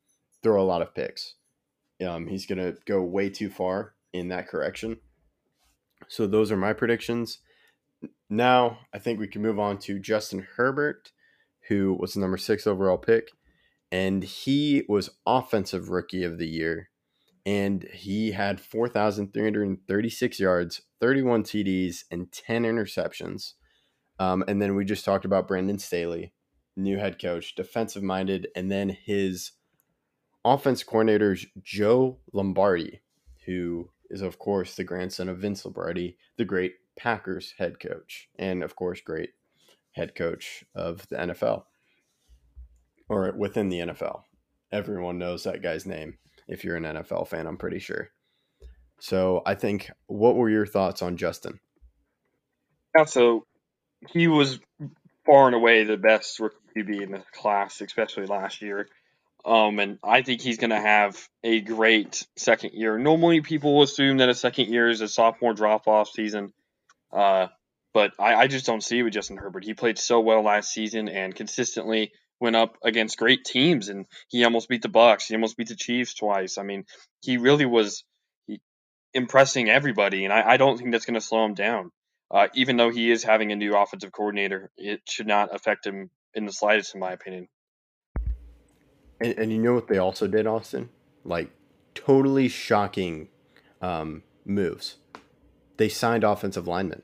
throw 0.41 0.61
a 0.61 0.65
lot 0.65 0.81
of 0.81 0.93
picks. 0.93 1.35
Um, 2.05 2.27
he's 2.27 2.45
going 2.45 2.59
to 2.59 2.77
go 2.85 3.01
way 3.01 3.29
too 3.29 3.49
far 3.49 3.95
in 4.11 4.27
that 4.29 4.47
correction. 4.47 4.97
So 6.07 6.27
those 6.27 6.51
are 6.51 6.57
my 6.57 6.73
predictions. 6.73 7.39
Now 8.29 8.79
I 8.93 8.99
think 8.99 9.19
we 9.19 9.27
can 9.27 9.41
move 9.41 9.59
on 9.59 9.77
to 9.79 9.99
Justin 9.99 10.45
Herbert, 10.57 11.11
who 11.69 11.93
was 11.93 12.13
the 12.13 12.19
number 12.19 12.37
six 12.37 12.67
overall 12.67 12.97
pick, 12.97 13.29
and 13.91 14.23
he 14.23 14.83
was 14.89 15.11
offensive 15.25 15.89
rookie 15.89 16.23
of 16.23 16.37
the 16.37 16.47
year, 16.47 16.89
and 17.45 17.83
he 17.93 18.31
had 18.31 18.59
four 18.59 18.89
thousand 18.89 19.33
three 19.33 19.43
hundred 19.43 19.67
and 19.67 19.77
thirty-six 19.87 20.39
yards, 20.39 20.81
thirty-one 20.99 21.43
TDs, 21.43 22.03
and 22.11 22.31
ten 22.31 22.63
interceptions. 22.63 23.53
Um, 24.19 24.43
and 24.47 24.61
then 24.61 24.75
we 24.75 24.83
just 24.83 25.05
talked 25.05 25.25
about 25.25 25.47
Brandon 25.47 25.79
Staley, 25.79 26.32
new 26.75 26.97
head 26.97 27.21
coach, 27.21 27.55
defensive 27.55 28.03
minded, 28.03 28.47
and 28.55 28.71
then 28.71 28.89
his 28.89 29.51
offense 30.45 30.83
coordinators 30.83 31.45
Joe 31.61 32.19
Lombardi, 32.31 33.01
who 33.45 33.89
is 34.09 34.21
of 34.21 34.39
course 34.39 34.75
the 34.75 34.83
grandson 34.83 35.29
of 35.29 35.39
Vince 35.39 35.65
Lombardi, 35.65 36.17
the 36.37 36.45
great 36.45 36.73
Packers 36.97 37.53
head 37.57 37.79
coach, 37.79 38.29
and 38.37 38.63
of 38.63 38.75
course 38.75 39.01
great 39.01 39.31
head 39.93 40.15
coach 40.15 40.63
of 40.75 41.07
the 41.09 41.15
NFL 41.15 41.63
or 43.09 43.31
within 43.37 43.69
the 43.69 43.79
NFL. 43.79 44.23
Everyone 44.71 45.19
knows 45.19 45.43
that 45.43 45.61
guy's 45.61 45.85
name 45.85 46.17
if 46.47 46.63
you're 46.63 46.75
an 46.75 46.83
NFL 46.83 47.27
fan, 47.27 47.47
I'm 47.47 47.57
pretty 47.57 47.79
sure. 47.79 48.09
So 48.99 49.41
I 49.45 49.55
think 49.55 49.91
what 50.07 50.35
were 50.35 50.49
your 50.49 50.65
thoughts 50.65 51.01
on 51.01 51.17
Justin? 51.17 51.59
Yeah, 52.97 53.05
so 53.05 53.45
he 54.09 54.27
was 54.27 54.59
far 55.25 55.47
and 55.47 55.55
away 55.55 55.83
the 55.83 55.97
best 55.97 56.39
rookie 56.39 56.55
QB 56.75 57.01
in 57.01 57.11
the 57.11 57.23
class, 57.33 57.81
especially 57.81 58.25
last 58.25 58.61
year. 58.61 58.87
Um, 59.45 59.79
and 59.79 59.99
I 60.03 60.21
think 60.21 60.41
he's 60.41 60.57
going 60.57 60.69
to 60.69 60.79
have 60.79 61.17
a 61.43 61.59
great 61.59 62.25
second 62.37 62.73
year. 62.73 62.97
Normally, 62.97 63.41
people 63.41 63.81
assume 63.81 64.17
that 64.17 64.29
a 64.29 64.35
second 64.35 64.69
year 64.69 64.89
is 64.89 65.01
a 65.01 65.07
sophomore 65.07 65.53
drop 65.53 65.87
off 65.87 66.09
season. 66.09 66.53
Uh, 67.11 67.47
but 67.93 68.13
I, 68.19 68.35
I, 68.35 68.47
just 68.47 68.65
don't 68.65 68.83
see 68.83 68.99
it 68.99 69.03
with 69.03 69.13
Justin 69.13 69.37
Herbert. 69.37 69.63
He 69.63 69.73
played 69.73 69.99
so 69.99 70.19
well 70.21 70.41
last 70.41 70.71
season 70.71 71.09
and 71.09 71.35
consistently 71.35 72.11
went 72.39 72.55
up 72.55 72.77
against 72.83 73.17
great 73.17 73.45
teams, 73.45 73.89
and 73.89 74.07
he 74.29 74.43
almost 74.43 74.67
beat 74.67 74.81
the 74.81 74.89
Bucs. 74.89 75.27
He 75.27 75.35
almost 75.35 75.57
beat 75.57 75.67
the 75.67 75.75
Chiefs 75.75 76.15
twice. 76.15 76.57
I 76.57 76.63
mean, 76.63 76.85
he 77.21 77.37
really 77.37 77.65
was 77.65 78.03
impressing 79.13 79.69
everybody, 79.69 80.23
and 80.23 80.33
I, 80.33 80.53
I 80.53 80.57
don't 80.57 80.77
think 80.77 80.91
that's 80.91 81.05
going 81.05 81.13
to 81.13 81.21
slow 81.21 81.45
him 81.45 81.53
down. 81.53 81.91
Uh, 82.31 82.47
even 82.55 82.77
though 82.77 82.89
he 82.89 83.11
is 83.11 83.23
having 83.23 83.51
a 83.51 83.55
new 83.55 83.75
offensive 83.75 84.11
coordinator, 84.11 84.71
it 84.75 85.01
should 85.07 85.27
not 85.27 85.55
affect 85.55 85.85
him 85.85 86.09
in 86.35 86.45
the 86.45 86.51
slightest, 86.51 86.93
in 86.93 86.99
my 86.99 87.11
opinion. 87.11 87.47
And, 89.19 89.37
and 89.37 89.51
you 89.51 89.59
know 89.59 89.73
what 89.73 89.87
they 89.87 89.97
also 89.97 90.27
did, 90.27 90.47
Austin? 90.47 90.89
Like 91.23 91.49
totally 91.95 92.47
shocking 92.47 93.29
um, 93.81 94.23
moves. 94.45 94.97
They 95.77 95.89
signed 95.89 96.23
offensive 96.23 96.67
linemen. 96.67 97.03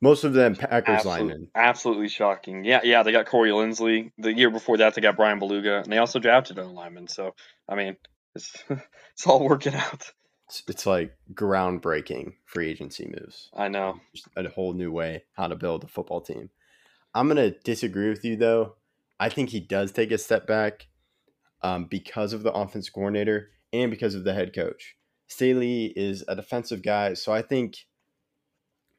Most 0.00 0.24
of 0.24 0.32
them 0.32 0.56
Packers 0.56 0.96
Absolute, 0.96 1.12
linemen. 1.12 1.48
Absolutely 1.54 2.08
shocking. 2.08 2.64
Yeah, 2.64 2.80
yeah. 2.82 3.02
They 3.02 3.12
got 3.12 3.26
Corey 3.26 3.50
Linsley. 3.50 4.12
The 4.16 4.32
year 4.32 4.50
before 4.50 4.78
that, 4.78 4.94
they 4.94 5.02
got 5.02 5.16
Bryan 5.16 5.38
Bulaga, 5.38 5.82
and 5.82 5.92
they 5.92 5.98
also 5.98 6.18
drafted 6.18 6.58
a 6.58 6.64
lineman. 6.64 7.06
So, 7.06 7.34
I 7.68 7.74
mean, 7.74 7.96
it's 8.34 8.64
it's 8.70 9.26
all 9.26 9.46
working 9.46 9.74
out. 9.74 10.10
It's, 10.48 10.62
it's 10.66 10.86
like 10.86 11.14
groundbreaking 11.34 12.32
free 12.46 12.70
agency 12.70 13.06
moves. 13.06 13.50
I 13.54 13.68
know. 13.68 14.00
Just 14.14 14.28
a 14.36 14.48
whole 14.48 14.72
new 14.72 14.90
way 14.90 15.24
how 15.34 15.48
to 15.48 15.56
build 15.56 15.84
a 15.84 15.88
football 15.88 16.22
team. 16.22 16.48
I'm 17.14 17.28
gonna 17.28 17.50
disagree 17.50 18.08
with 18.08 18.24
you 18.24 18.36
though. 18.36 18.76
I 19.18 19.28
think 19.28 19.50
he 19.50 19.60
does 19.60 19.92
take 19.92 20.12
a 20.12 20.18
step 20.18 20.46
back 20.46 20.88
um, 21.62 21.84
because 21.84 22.32
of 22.32 22.42
the 22.42 22.52
offense 22.52 22.88
coordinator 22.88 23.50
and 23.72 23.90
because 23.90 24.14
of 24.14 24.24
the 24.24 24.34
head 24.34 24.54
coach. 24.54 24.96
Staley 25.26 25.92
is 25.96 26.24
a 26.26 26.34
defensive 26.34 26.82
guy, 26.82 27.14
so 27.14 27.32
I 27.32 27.42
think 27.42 27.86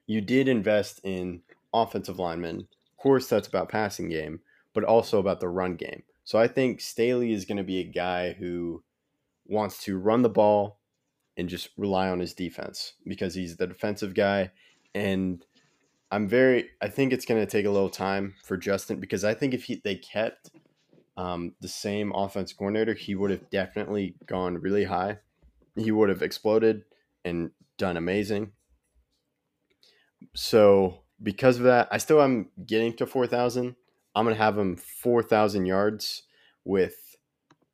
you 0.07 0.21
did 0.21 0.47
invest 0.47 0.99
in 1.03 1.41
offensive 1.73 2.19
linemen. 2.19 2.67
Of 2.91 2.97
course, 2.97 3.27
that's 3.27 3.47
about 3.47 3.69
passing 3.69 4.09
game, 4.09 4.41
but 4.73 4.83
also 4.83 5.19
about 5.19 5.39
the 5.39 5.49
run 5.49 5.75
game. 5.75 6.03
So 6.23 6.39
I 6.39 6.47
think 6.47 6.81
Staley 6.81 7.33
is 7.33 7.45
going 7.45 7.57
to 7.57 7.63
be 7.63 7.79
a 7.79 7.83
guy 7.83 8.33
who 8.33 8.83
wants 9.45 9.83
to 9.83 9.97
run 9.97 10.21
the 10.21 10.29
ball 10.29 10.79
and 11.35 11.49
just 11.49 11.69
rely 11.77 12.09
on 12.09 12.19
his 12.19 12.33
defense 12.33 12.93
because 13.05 13.33
he's 13.33 13.57
the 13.57 13.67
defensive 13.67 14.13
guy. 14.13 14.51
And 14.93 15.43
I'm 16.11 16.27
very, 16.27 16.69
I 16.81 16.89
think 16.89 17.13
it's 17.13 17.25
going 17.25 17.39
to 17.39 17.49
take 17.49 17.65
a 17.65 17.71
little 17.71 17.89
time 17.89 18.35
for 18.43 18.57
Justin 18.57 18.99
because 18.99 19.23
I 19.23 19.33
think 19.33 19.53
if 19.53 19.63
he, 19.63 19.81
they 19.83 19.95
kept 19.95 20.51
um, 21.17 21.53
the 21.61 21.67
same 21.67 22.11
offense 22.13 22.53
coordinator, 22.53 22.93
he 22.93 23.15
would 23.15 23.31
have 23.31 23.49
definitely 23.49 24.15
gone 24.25 24.57
really 24.57 24.83
high. 24.83 25.19
He 25.75 25.91
would 25.91 26.09
have 26.09 26.21
exploded 26.21 26.83
and 27.23 27.51
done 27.77 27.97
amazing 27.97 28.51
so 30.35 31.03
because 31.21 31.57
of 31.57 31.63
that, 31.63 31.87
I 31.91 31.97
still 31.97 32.21
am 32.21 32.49
getting 32.65 32.93
to 32.97 33.05
four 33.05 33.27
thousand. 33.27 33.75
I'm 34.15 34.25
gonna 34.25 34.35
have 34.35 34.57
him 34.57 34.75
four 34.75 35.23
thousand 35.23 35.65
yards 35.65 36.23
with 36.63 37.15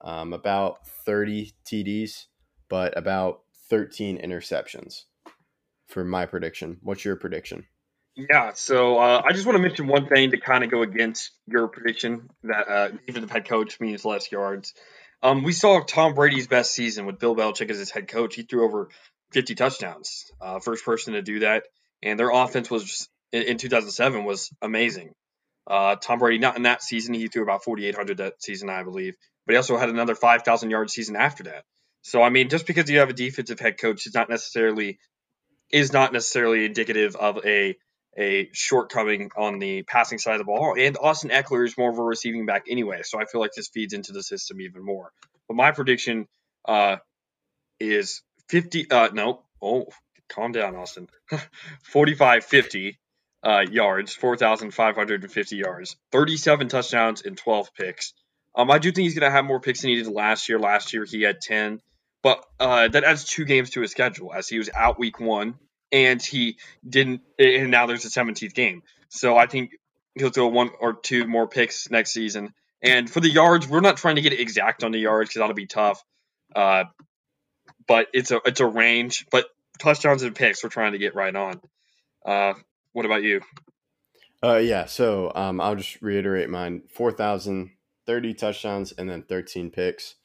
um, 0.01 0.33
about 0.33 0.87
thirty 0.87 1.53
TDs, 1.65 2.25
but 2.69 2.97
about 2.97 3.41
thirteen 3.69 4.17
interceptions 4.17 5.03
for 5.87 6.03
my 6.03 6.25
prediction. 6.25 6.77
What's 6.81 7.05
your 7.05 7.15
prediction? 7.15 7.65
Yeah, 8.17 8.51
so 8.55 8.97
uh, 8.97 9.21
I 9.23 9.31
just 9.33 9.45
want 9.45 9.57
to 9.57 9.61
mention 9.61 9.87
one 9.87 10.07
thing 10.07 10.31
to 10.31 10.39
kind 10.39 10.63
of 10.63 10.71
go 10.71 10.81
against 10.81 11.31
your 11.47 11.67
prediction 11.67 12.29
that 12.43 12.67
uh, 12.67 12.89
defensive 13.05 13.29
head 13.29 13.47
coach 13.47 13.79
means 13.79 14.03
less 14.03 14.31
yards. 14.31 14.73
Um, 15.21 15.43
we 15.43 15.53
saw 15.53 15.81
Tom 15.81 16.15
Brady's 16.15 16.47
best 16.47 16.73
season 16.73 17.05
with 17.05 17.19
Bill 17.19 17.35
Belichick 17.35 17.69
as 17.69 17.77
his 17.77 17.91
head 17.91 18.07
coach. 18.07 18.35
He 18.35 18.43
threw 18.43 18.65
over 18.65 18.89
50 19.33 19.55
touchdowns. 19.55 20.25
Uh, 20.41 20.59
first 20.59 20.83
person 20.83 21.13
to 21.13 21.21
do 21.21 21.39
that 21.39 21.63
and 22.01 22.19
their 22.19 22.29
offense 22.29 22.69
was 22.69 23.09
in 23.31 23.57
2007 23.57 24.23
was 24.23 24.51
amazing. 24.61 25.13
Uh, 25.65 25.95
Tom 25.95 26.19
Brady, 26.19 26.37
not 26.37 26.55
in 26.55 26.63
that 26.63 26.81
season, 26.81 27.13
he 27.13 27.27
threw 27.27 27.43
about 27.43 27.63
4,800 27.63 28.17
that 28.17 28.41
season, 28.41 28.69
I 28.69 28.83
believe, 28.83 29.15
but 29.45 29.53
he 29.53 29.57
also 29.57 29.77
had 29.77 29.89
another 29.89 30.15
5,000 30.15 30.69
yard 30.69 30.89
season 30.89 31.15
after 31.15 31.43
that. 31.43 31.63
So 32.03 32.21
I 32.21 32.29
mean, 32.29 32.49
just 32.49 32.67
because 32.67 32.89
you 32.89 32.99
have 32.99 33.09
a 33.09 33.13
defensive 33.13 33.59
head 33.59 33.77
coach 33.77 34.07
is 34.07 34.13
not 34.13 34.29
necessarily 34.29 34.99
is 35.69 35.91
not 35.91 36.13
necessarily 36.13 36.63
indicative 36.63 37.17
of 37.17 37.45
a 37.45 37.75
a 38.17 38.49
shortcoming 38.51 39.29
on 39.37 39.59
the 39.59 39.83
passing 39.83 40.17
side 40.17 40.33
of 40.33 40.39
the 40.39 40.45
ball. 40.45 40.75
And 40.77 40.97
Austin 40.97 41.29
Ekeler 41.29 41.65
is 41.65 41.77
more 41.77 41.91
of 41.91 41.97
a 41.97 42.03
receiving 42.03 42.45
back 42.45 42.65
anyway, 42.69 43.01
so 43.03 43.19
I 43.19 43.25
feel 43.25 43.41
like 43.41 43.53
this 43.53 43.67
feeds 43.67 43.93
into 43.93 44.11
the 44.11 44.23
system 44.23 44.59
even 44.61 44.83
more. 44.83 45.11
But 45.47 45.55
my 45.55 45.71
prediction 45.71 46.27
uh, 46.65 46.97
is 47.79 48.21
50. 48.49 48.89
Uh, 48.89 49.09
no, 49.13 49.43
oh, 49.61 49.85
calm 50.29 50.51
down, 50.51 50.75
Austin. 50.75 51.07
45 51.83 52.43
50 52.43 52.99
uh, 53.43 53.65
yards, 53.69 54.13
4,550 54.13 55.55
yards, 55.55 55.95
37 56.11 56.67
touchdowns, 56.69 57.21
and 57.21 57.37
12 57.37 57.73
picks. 57.75 58.13
Um, 58.55 58.71
I 58.71 58.79
do 58.79 58.91
think 58.91 59.03
he's 59.03 59.17
going 59.17 59.29
to 59.29 59.35
have 59.35 59.45
more 59.45 59.59
picks 59.59 59.81
than 59.81 59.91
he 59.91 59.97
did 59.97 60.07
last 60.07 60.49
year. 60.49 60.57
Last 60.57 60.91
year 60.91 61.05
he 61.05 61.21
had 61.21 61.39
10, 61.39 61.79
but 62.23 62.43
uh, 62.59 62.87
that 62.87 63.03
adds 63.03 63.25
two 63.25 63.45
games 63.45 63.69
to 63.71 63.81
his 63.81 63.91
schedule 63.91 64.33
as 64.33 64.47
he 64.47 64.57
was 64.57 64.69
out 64.75 64.97
week 64.97 65.19
one 65.19 65.55
and 65.91 66.21
he 66.21 66.57
didn't. 66.87 67.21
And 67.39 67.71
now 67.71 67.85
there's 67.85 68.05
a 68.05 68.09
17th 68.09 68.53
game, 68.53 68.83
so 69.09 69.37
I 69.37 69.47
think 69.47 69.71
he'll 70.15 70.29
throw 70.29 70.47
one 70.47 70.71
or 70.79 70.93
two 70.93 71.27
more 71.27 71.47
picks 71.47 71.89
next 71.89 72.11
season. 72.11 72.53
And 72.81 73.09
for 73.09 73.19
the 73.19 73.29
yards, 73.29 73.67
we're 73.67 73.81
not 73.81 73.97
trying 73.97 74.15
to 74.15 74.21
get 74.21 74.33
exact 74.33 74.83
on 74.83 74.91
the 74.91 74.99
yards 74.99 75.29
because 75.29 75.39
that'll 75.39 75.55
be 75.55 75.65
tough. 75.67 76.03
Uh, 76.55 76.85
but 77.87 78.07
it's 78.13 78.31
a 78.31 78.39
it's 78.45 78.59
a 78.59 78.65
range. 78.65 79.25
But 79.31 79.45
touchdowns 79.79 80.23
and 80.23 80.35
picks, 80.35 80.63
we're 80.63 80.69
trying 80.69 80.91
to 80.91 80.97
get 80.97 81.15
right 81.15 81.35
on. 81.35 81.61
Uh, 82.25 82.53
what 82.93 83.05
about 83.05 83.23
you? 83.23 83.41
Uh, 84.43 84.57
yeah. 84.57 84.85
So 84.85 85.31
um, 85.33 85.59
I'll 85.59 85.75
just 85.75 86.01
reiterate 86.01 86.49
mine: 86.49 86.83
four 86.89 87.11
thousand 87.11 87.71
thirty 88.05 88.33
touchdowns 88.33 88.91
and 88.91 89.09
then 89.09 89.23
thirteen 89.23 89.71
picks. 89.71 90.15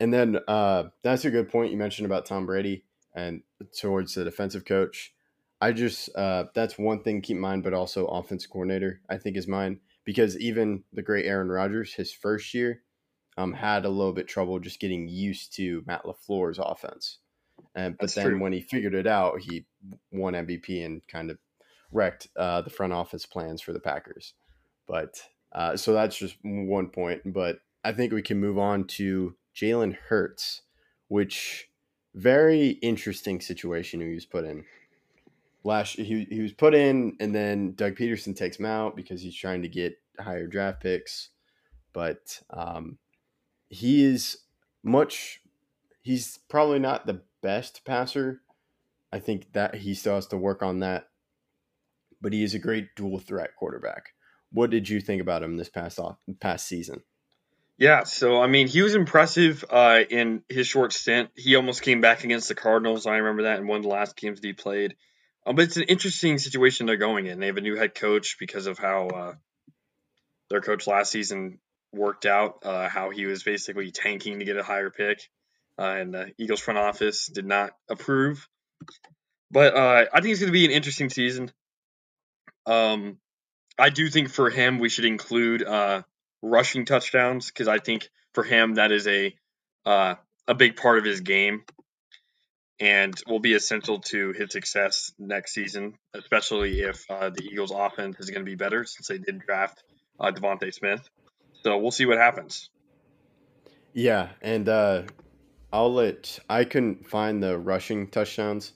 And 0.00 0.12
then 0.12 0.38
uh, 0.48 0.84
that's 1.04 1.24
a 1.24 1.30
good 1.30 1.48
point 1.48 1.70
you 1.70 1.76
mentioned 1.76 2.06
about 2.06 2.26
Tom 2.26 2.44
Brady 2.46 2.84
and 3.14 3.42
towards 3.78 4.14
the 4.14 4.24
defensive 4.24 4.64
coach. 4.64 5.12
I 5.60 5.72
just 5.72 6.14
uh, 6.16 6.44
that's 6.54 6.78
one 6.78 7.02
thing 7.02 7.22
to 7.22 7.26
keep 7.26 7.36
in 7.36 7.40
mind, 7.40 7.62
but 7.62 7.74
also 7.74 8.06
offensive 8.06 8.50
coordinator 8.50 9.00
I 9.08 9.16
think 9.16 9.36
is 9.36 9.46
mine 9.46 9.80
because 10.04 10.38
even 10.38 10.84
the 10.92 11.02
great 11.02 11.26
Aaron 11.26 11.48
Rodgers, 11.48 11.94
his 11.94 12.12
first 12.12 12.52
year, 12.54 12.82
um, 13.36 13.52
had 13.52 13.84
a 13.84 13.88
little 13.88 14.12
bit 14.12 14.28
trouble 14.28 14.58
just 14.58 14.80
getting 14.80 15.08
used 15.08 15.54
to 15.56 15.82
Matt 15.86 16.04
LaFleur's 16.04 16.58
offense. 16.58 17.18
And, 17.74 17.96
but 17.96 18.02
That's 18.02 18.14
then 18.14 18.26
true. 18.26 18.40
when 18.40 18.52
he 18.52 18.60
figured 18.60 18.94
it 18.94 19.06
out, 19.06 19.40
he 19.40 19.66
won 20.10 20.34
MVP 20.34 20.84
and 20.84 21.00
kind 21.08 21.30
of 21.30 21.38
wrecked 21.90 22.28
uh, 22.36 22.62
the 22.62 22.70
front 22.70 22.92
office 22.92 23.26
plans 23.26 23.62
for 23.62 23.72
the 23.72 23.80
Packers. 23.80 24.34
But 24.86 25.22
uh, 25.52 25.76
so 25.76 25.92
that's 25.92 26.16
just 26.16 26.36
one 26.42 26.88
point. 26.88 27.22
But 27.32 27.58
I 27.84 27.92
think 27.92 28.12
we 28.12 28.22
can 28.22 28.40
move 28.40 28.58
on 28.58 28.86
to 28.88 29.36
Jalen 29.56 29.96
Hurts, 30.08 30.62
which 31.08 31.68
very 32.14 32.70
interesting 32.70 33.40
situation 33.40 34.00
he 34.00 34.14
was 34.14 34.26
put 34.26 34.44
in. 34.44 34.64
Last 35.64 35.96
he 35.96 36.26
he 36.28 36.40
was 36.40 36.52
put 36.52 36.74
in, 36.74 37.16
and 37.20 37.34
then 37.34 37.74
Doug 37.74 37.94
Pederson 37.94 38.34
takes 38.36 38.58
him 38.58 38.66
out 38.66 38.96
because 38.96 39.22
he's 39.22 39.36
trying 39.36 39.62
to 39.62 39.68
get 39.68 39.96
higher 40.18 40.46
draft 40.46 40.82
picks. 40.82 41.30
But 41.92 42.40
um, 42.50 42.98
he 43.68 44.04
is 44.04 44.38
much. 44.82 45.40
He's 46.02 46.38
probably 46.48 46.80
not 46.80 47.06
the 47.06 47.22
best 47.42 47.84
passer. 47.84 48.40
I 49.12 49.18
think 49.18 49.52
that 49.52 49.76
he 49.76 49.94
still 49.94 50.14
has 50.16 50.26
to 50.28 50.36
work 50.36 50.62
on 50.62 50.80
that. 50.80 51.08
But 52.20 52.32
he 52.32 52.42
is 52.42 52.54
a 52.54 52.58
great 52.58 52.94
dual 52.96 53.18
threat 53.18 53.50
quarterback. 53.56 54.14
What 54.52 54.70
did 54.70 54.88
you 54.88 55.00
think 55.00 55.22
about 55.22 55.42
him 55.42 55.56
this 55.56 55.68
past 55.68 55.98
off 55.98 56.18
past 56.40 56.66
season? 56.66 57.02
Yeah, 57.78 58.04
so 58.04 58.40
I 58.40 58.46
mean, 58.46 58.68
he 58.68 58.82
was 58.82 58.94
impressive 58.94 59.64
uh, 59.68 60.00
in 60.08 60.42
his 60.48 60.66
short 60.66 60.92
stint. 60.92 61.30
He 61.36 61.56
almost 61.56 61.82
came 61.82 62.00
back 62.00 62.22
against 62.24 62.48
the 62.48 62.54
Cardinals. 62.54 63.06
I 63.06 63.16
remember 63.16 63.44
that 63.44 63.58
in 63.58 63.66
one 63.66 63.78
of 63.78 63.82
the 63.82 63.88
last 63.88 64.16
games 64.16 64.40
that 64.40 64.46
he 64.46 64.52
played. 64.52 64.94
Um, 65.44 65.56
but 65.56 65.64
it's 65.64 65.76
an 65.76 65.84
interesting 65.84 66.38
situation 66.38 66.86
they're 66.86 66.96
going 66.96 67.26
in. 67.26 67.40
They 67.40 67.46
have 67.46 67.56
a 67.56 67.62
new 67.62 67.76
head 67.76 67.94
coach 67.94 68.36
because 68.38 68.66
of 68.66 68.78
how 68.78 69.08
uh, 69.08 69.34
their 70.50 70.60
coach 70.60 70.86
last 70.86 71.10
season 71.10 71.58
worked 71.92 72.26
out, 72.26 72.64
uh, 72.64 72.88
how 72.88 73.10
he 73.10 73.26
was 73.26 73.42
basically 73.42 73.90
tanking 73.90 74.38
to 74.38 74.44
get 74.44 74.56
a 74.56 74.62
higher 74.62 74.90
pick, 74.90 75.28
uh, 75.78 75.82
and 75.82 76.14
the 76.14 76.32
Eagles 76.38 76.60
front 76.60 76.78
office 76.78 77.26
did 77.26 77.46
not 77.46 77.72
approve. 77.90 78.48
But 79.50 79.74
uh, 79.74 80.06
I 80.12 80.20
think 80.20 80.32
it's 80.32 80.40
going 80.40 80.52
to 80.52 80.58
be 80.58 80.64
an 80.64 80.70
interesting 80.70 81.10
season. 81.10 81.50
Um, 82.64 83.18
I 83.78 83.90
do 83.90 84.08
think 84.08 84.30
for 84.30 84.48
him 84.50 84.78
we 84.78 84.88
should 84.88 85.04
include 85.04 85.62
uh, 85.62 86.02
rushing 86.42 86.84
touchdowns 86.84 87.46
because 87.46 87.68
I 87.68 87.78
think 87.78 88.08
for 88.34 88.42
him 88.42 88.74
that 88.74 88.92
is 88.92 89.06
a 89.06 89.34
uh, 89.86 90.14
a 90.46 90.54
big 90.54 90.76
part 90.76 90.98
of 90.98 91.04
his 91.04 91.20
game 91.20 91.64
and 92.80 93.14
will 93.28 93.38
be 93.38 93.54
essential 93.54 94.00
to 94.00 94.32
his 94.32 94.50
success 94.50 95.12
next 95.18 95.54
season, 95.54 95.94
especially 96.14 96.80
if 96.80 97.04
uh, 97.08 97.30
the 97.30 97.44
Eagles' 97.44 97.70
offense 97.70 98.16
is 98.18 98.30
going 98.30 98.40
to 98.40 98.50
be 98.50 98.56
better 98.56 98.84
since 98.84 99.06
they 99.06 99.18
did 99.18 99.40
draft 99.40 99.82
uh, 100.18 100.32
DeVonta 100.32 100.72
Smith. 100.74 101.08
So 101.62 101.78
we'll 101.78 101.92
see 101.92 102.06
what 102.06 102.18
happens. 102.18 102.70
Yeah, 103.92 104.30
and 104.40 104.68
uh, 104.68 105.02
I'll 105.72 105.92
let 105.92 106.38
I 106.48 106.64
couldn't 106.64 107.08
find 107.08 107.42
the 107.42 107.56
rushing 107.58 108.08
touchdowns, 108.08 108.72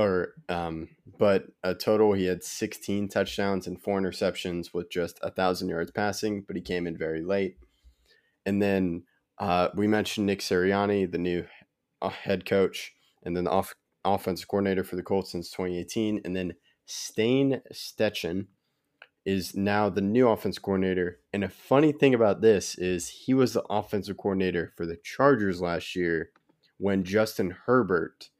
or 0.00 0.34
um, 0.48 0.88
but 1.18 1.46
a 1.62 1.74
total 1.74 2.12
he 2.12 2.24
had 2.24 2.42
16 2.42 3.08
touchdowns 3.08 3.66
and 3.66 3.80
four 3.82 4.00
interceptions 4.00 4.72
with 4.72 4.90
just 4.90 5.18
a 5.22 5.30
thousand 5.30 5.68
yards 5.68 5.90
passing, 5.90 6.44
but 6.46 6.56
he 6.56 6.62
came 6.62 6.86
in 6.86 6.96
very 6.96 7.22
late. 7.22 7.56
And 8.46 8.62
then 8.62 9.04
uh, 9.38 9.68
we 9.74 9.86
mentioned 9.86 10.26
Nick 10.26 10.40
Sirianni, 10.40 11.10
the 11.10 11.18
new 11.18 11.46
uh, 12.02 12.08
head 12.08 12.44
coach 12.44 12.92
and 13.22 13.36
then 13.36 13.46
off 13.46 13.74
offensive 14.04 14.48
coordinator 14.48 14.82
for 14.84 14.96
the 14.96 15.02
Colts 15.02 15.32
since 15.32 15.50
2018, 15.50 16.22
and 16.24 16.34
then 16.34 16.54
Shane 16.86 17.60
Steichen 17.72 18.46
is 19.26 19.54
now 19.54 19.90
the 19.90 20.00
new 20.00 20.28
offense 20.28 20.58
coordinator. 20.58 21.20
And 21.32 21.44
a 21.44 21.48
funny 21.48 21.92
thing 21.92 22.14
about 22.14 22.40
this 22.40 22.76
is 22.78 23.08
he 23.08 23.34
was 23.34 23.52
the 23.52 23.62
offensive 23.68 24.16
coordinator 24.16 24.72
for 24.76 24.86
the 24.86 24.96
Chargers 24.96 25.60
last 25.60 25.94
year 25.94 26.30
when 26.78 27.04
Justin 27.04 27.54
Herbert 27.66 28.30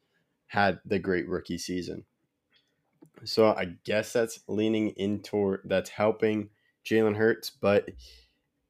had 0.50 0.80
the 0.84 0.98
great 0.98 1.28
rookie 1.28 1.58
season. 1.58 2.04
So 3.24 3.46
I 3.46 3.76
guess 3.84 4.12
that's 4.12 4.40
leaning 4.48 4.88
into 4.96 5.58
that's 5.64 5.90
helping 5.90 6.50
Jalen 6.84 7.16
Hurts, 7.16 7.50
but 7.50 7.88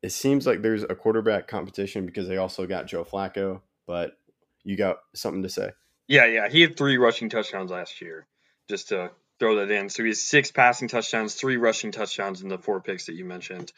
it 0.02 0.12
seems 0.12 0.46
like 0.46 0.60
there's 0.60 0.82
a 0.82 0.94
quarterback 0.94 1.48
competition 1.48 2.04
because 2.04 2.28
they 2.28 2.36
also 2.36 2.66
got 2.66 2.86
Joe 2.86 3.04
Flacco. 3.04 3.62
But 3.86 4.18
you 4.62 4.76
got 4.76 4.98
something 5.14 5.42
to 5.42 5.48
say? 5.48 5.70
Yeah, 6.06 6.26
yeah. 6.26 6.50
He 6.50 6.60
had 6.60 6.76
three 6.76 6.98
rushing 6.98 7.30
touchdowns 7.30 7.70
last 7.70 8.02
year, 8.02 8.26
just 8.68 8.88
to 8.88 9.10
throw 9.38 9.56
that 9.56 9.70
in. 9.70 9.88
So 9.88 10.02
he 10.02 10.10
has 10.10 10.20
six 10.20 10.50
passing 10.50 10.88
touchdowns, 10.88 11.34
three 11.34 11.56
rushing 11.56 11.92
touchdowns 11.92 12.42
in 12.42 12.48
the 12.48 12.58
four 12.58 12.80
picks 12.82 13.06
that 13.06 13.14
you 13.14 13.24
mentioned. 13.24 13.72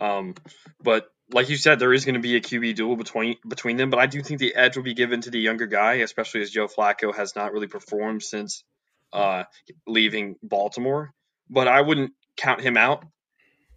Um, 0.00 0.36
but 0.80 1.10
like 1.32 1.48
you 1.48 1.56
said, 1.56 1.78
there 1.78 1.92
is 1.92 2.04
going 2.04 2.14
to 2.14 2.20
be 2.20 2.36
a 2.36 2.40
QB 2.40 2.76
duel 2.76 2.96
between 2.96 3.36
between 3.46 3.76
them. 3.76 3.90
But 3.90 4.00
I 4.00 4.06
do 4.06 4.22
think 4.22 4.40
the 4.40 4.54
edge 4.54 4.76
will 4.76 4.84
be 4.84 4.94
given 4.94 5.20
to 5.22 5.30
the 5.30 5.38
younger 5.38 5.66
guy, 5.66 5.94
especially 5.94 6.42
as 6.42 6.50
Joe 6.50 6.68
Flacco 6.68 7.14
has 7.14 7.36
not 7.36 7.52
really 7.52 7.66
performed 7.66 8.22
since 8.22 8.64
uh, 9.12 9.44
leaving 9.86 10.36
Baltimore. 10.42 11.12
But 11.50 11.68
I 11.68 11.80
wouldn't 11.80 12.12
count 12.36 12.60
him 12.60 12.76
out 12.76 13.04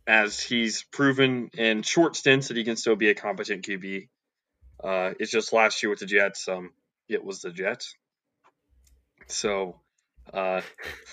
as 0.08 0.40
he's 0.40 0.84
proven 0.92 1.50
in 1.54 1.84
short 1.84 2.16
stints 2.16 2.48
that 2.48 2.58
he 2.58 2.64
can 2.64 2.76
still 2.76 2.96
be 2.96 3.10
a 3.10 3.16
competent 3.16 3.66
QB. 3.66 4.08
Uh, 4.84 5.14
it's 5.20 5.32
just 5.32 5.54
last 5.54 5.84
year 5.84 5.90
with 5.90 6.00
the 6.00 6.06
Jets, 6.06 6.48
um, 6.48 6.72
it 7.08 7.24
was 7.24 7.42
the 7.42 7.52
Jets. 7.52 7.96
So 9.28 9.80
uh, 10.34 10.62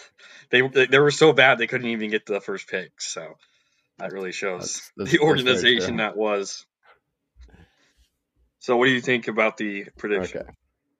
they 0.50 0.66
they 0.66 0.98
were 0.98 1.10
so 1.10 1.32
bad 1.32 1.58
they 1.58 1.66
couldn't 1.66 1.88
even 1.88 2.10
get 2.10 2.26
the 2.26 2.40
first 2.40 2.68
pick. 2.68 3.00
So 3.00 3.34
that 3.98 4.12
really 4.12 4.32
shows 4.32 4.60
that's, 4.60 4.92
that's, 4.96 5.12
the 5.12 5.20
organization 5.20 5.96
that 5.96 6.16
was. 6.16 6.64
So 8.60 8.76
what 8.76 8.86
do 8.86 8.92
you 8.92 9.00
think 9.00 9.28
about 9.28 9.56
the 9.56 9.86
prediction? 9.96 10.40
Okay. 10.40 10.50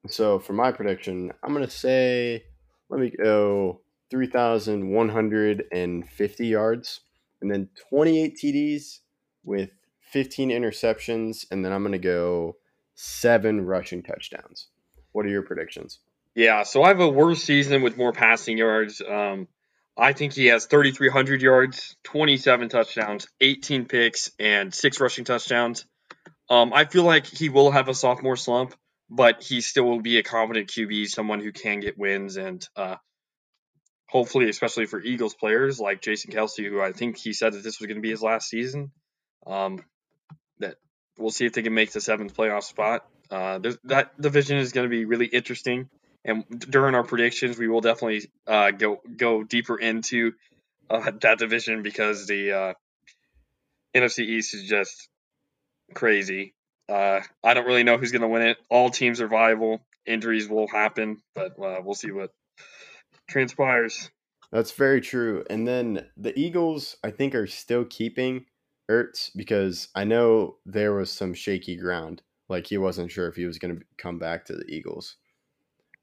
So 0.08 0.38
for 0.38 0.52
my 0.52 0.70
prediction, 0.72 1.32
I'm 1.42 1.52
gonna 1.52 1.70
say 1.70 2.44
let 2.88 3.00
me 3.00 3.10
go 3.10 3.80
3,150 4.10 6.46
yards 6.46 7.00
and 7.40 7.50
then 7.50 7.68
28 7.90 8.38
TDs 8.42 9.00
with 9.44 9.70
15 10.10 10.50
interceptions, 10.50 11.46
and 11.50 11.64
then 11.64 11.72
I'm 11.72 11.82
gonna 11.82 11.98
go 11.98 12.56
seven 12.94 13.60
rushing 13.60 14.02
touchdowns. 14.02 14.68
What 15.12 15.26
are 15.26 15.30
your 15.30 15.42
predictions? 15.42 16.00
Yeah, 16.34 16.62
so 16.62 16.82
I 16.82 16.88
have 16.88 17.00
a 17.00 17.08
worse 17.08 17.42
season 17.42 17.82
with 17.82 17.96
more 17.96 18.12
passing 18.12 18.58
yards. 18.58 19.00
Um, 19.00 19.48
I 19.98 20.12
think 20.12 20.32
he 20.32 20.46
has 20.46 20.66
3,300 20.66 21.42
yards, 21.42 21.96
27 22.04 22.68
touchdowns, 22.68 23.26
18 23.40 23.86
picks, 23.86 24.30
and 24.38 24.72
six 24.72 25.00
rushing 25.00 25.24
touchdowns. 25.24 25.84
Um, 26.48 26.72
I 26.72 26.84
feel 26.84 27.02
like 27.02 27.26
he 27.26 27.48
will 27.48 27.72
have 27.72 27.88
a 27.88 27.94
sophomore 27.94 28.36
slump, 28.36 28.74
but 29.10 29.42
he 29.42 29.60
still 29.60 29.84
will 29.84 30.00
be 30.00 30.18
a 30.18 30.22
competent 30.22 30.68
QB, 30.68 31.08
someone 31.08 31.40
who 31.40 31.50
can 31.50 31.80
get 31.80 31.98
wins, 31.98 32.36
and 32.36 32.66
uh, 32.76 32.96
hopefully, 34.08 34.48
especially 34.48 34.86
for 34.86 35.02
Eagles 35.02 35.34
players 35.34 35.80
like 35.80 36.00
Jason 36.00 36.32
Kelce, 36.32 36.64
who 36.64 36.80
I 36.80 36.92
think 36.92 37.18
he 37.18 37.32
said 37.32 37.54
that 37.54 37.64
this 37.64 37.80
was 37.80 37.86
going 37.86 37.96
to 37.96 38.02
be 38.02 38.10
his 38.10 38.22
last 38.22 38.48
season. 38.48 38.92
Um, 39.46 39.84
that 40.60 40.76
we'll 41.18 41.30
see 41.30 41.46
if 41.46 41.54
they 41.54 41.62
can 41.62 41.74
make 41.74 41.90
the 41.90 42.00
seventh 42.00 42.36
playoff 42.36 42.62
spot. 42.62 43.04
Uh, 43.30 43.58
that 43.84 44.18
division 44.20 44.58
is 44.58 44.72
going 44.72 44.86
to 44.86 44.90
be 44.90 45.04
really 45.04 45.26
interesting, 45.26 45.90
and 46.28 46.44
during 46.70 46.94
our 46.94 47.04
predictions, 47.04 47.56
we 47.58 47.68
will 47.68 47.80
definitely 47.80 48.30
uh, 48.46 48.70
go 48.70 49.00
go 49.16 49.42
deeper 49.42 49.78
into 49.78 50.34
uh, 50.90 51.10
that 51.22 51.38
division 51.38 51.82
because 51.82 52.26
the 52.26 52.52
uh, 52.52 52.74
NFC 53.96 54.20
East 54.20 54.54
is 54.54 54.64
just 54.64 55.08
crazy. 55.94 56.54
Uh, 56.88 57.20
I 57.42 57.54
don't 57.54 57.66
really 57.66 57.82
know 57.82 57.96
who's 57.96 58.12
going 58.12 58.22
to 58.22 58.28
win 58.28 58.42
it. 58.42 58.58
All 58.70 58.90
teams 58.90 59.20
are 59.22 59.28
viable. 59.28 59.80
Injuries 60.06 60.48
will 60.48 60.68
happen, 60.68 61.22
but 61.34 61.52
uh, 61.58 61.80
we'll 61.82 61.94
see 61.94 62.10
what 62.10 62.30
transpires. 63.28 64.10
That's 64.52 64.72
very 64.72 65.00
true. 65.00 65.44
And 65.48 65.66
then 65.66 66.06
the 66.16 66.38
Eagles, 66.38 66.96
I 67.02 67.10
think, 67.10 67.34
are 67.34 67.46
still 67.46 67.84
keeping 67.84 68.46
Ertz 68.90 69.30
because 69.34 69.88
I 69.94 70.04
know 70.04 70.56
there 70.66 70.94
was 70.94 71.10
some 71.10 71.32
shaky 71.34 71.76
ground. 71.76 72.22
Like 72.48 72.66
he 72.66 72.78
wasn't 72.78 73.10
sure 73.10 73.28
if 73.28 73.36
he 73.36 73.44
was 73.44 73.58
going 73.58 73.76
to 73.78 73.84
come 73.98 74.18
back 74.18 74.46
to 74.46 74.54
the 74.54 74.64
Eagles. 74.66 75.16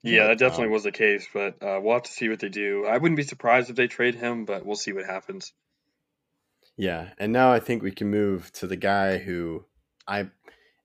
Yeah, 0.05 0.27
that 0.27 0.37
definitely 0.37 0.67
um, 0.67 0.71
was 0.71 0.83
the 0.83 0.91
case, 0.91 1.27
but 1.33 1.61
uh, 1.63 1.79
we'll 1.81 1.93
have 1.93 2.03
to 2.03 2.11
see 2.11 2.29
what 2.29 2.39
they 2.39 2.49
do. 2.49 2.85
I 2.85 2.97
wouldn't 2.97 3.17
be 3.17 3.23
surprised 3.23 3.69
if 3.69 3.75
they 3.75 3.87
trade 3.87 4.15
him, 4.15 4.45
but 4.45 4.65
we'll 4.65 4.75
see 4.75 4.93
what 4.93 5.05
happens. 5.05 5.51
Yeah, 6.77 7.09
and 7.17 7.31
now 7.31 7.51
I 7.51 7.59
think 7.59 7.81
we 7.81 7.91
can 7.91 8.09
move 8.09 8.51
to 8.53 8.67
the 8.67 8.75
guy 8.75 9.17
who 9.17 9.65
I 10.07 10.29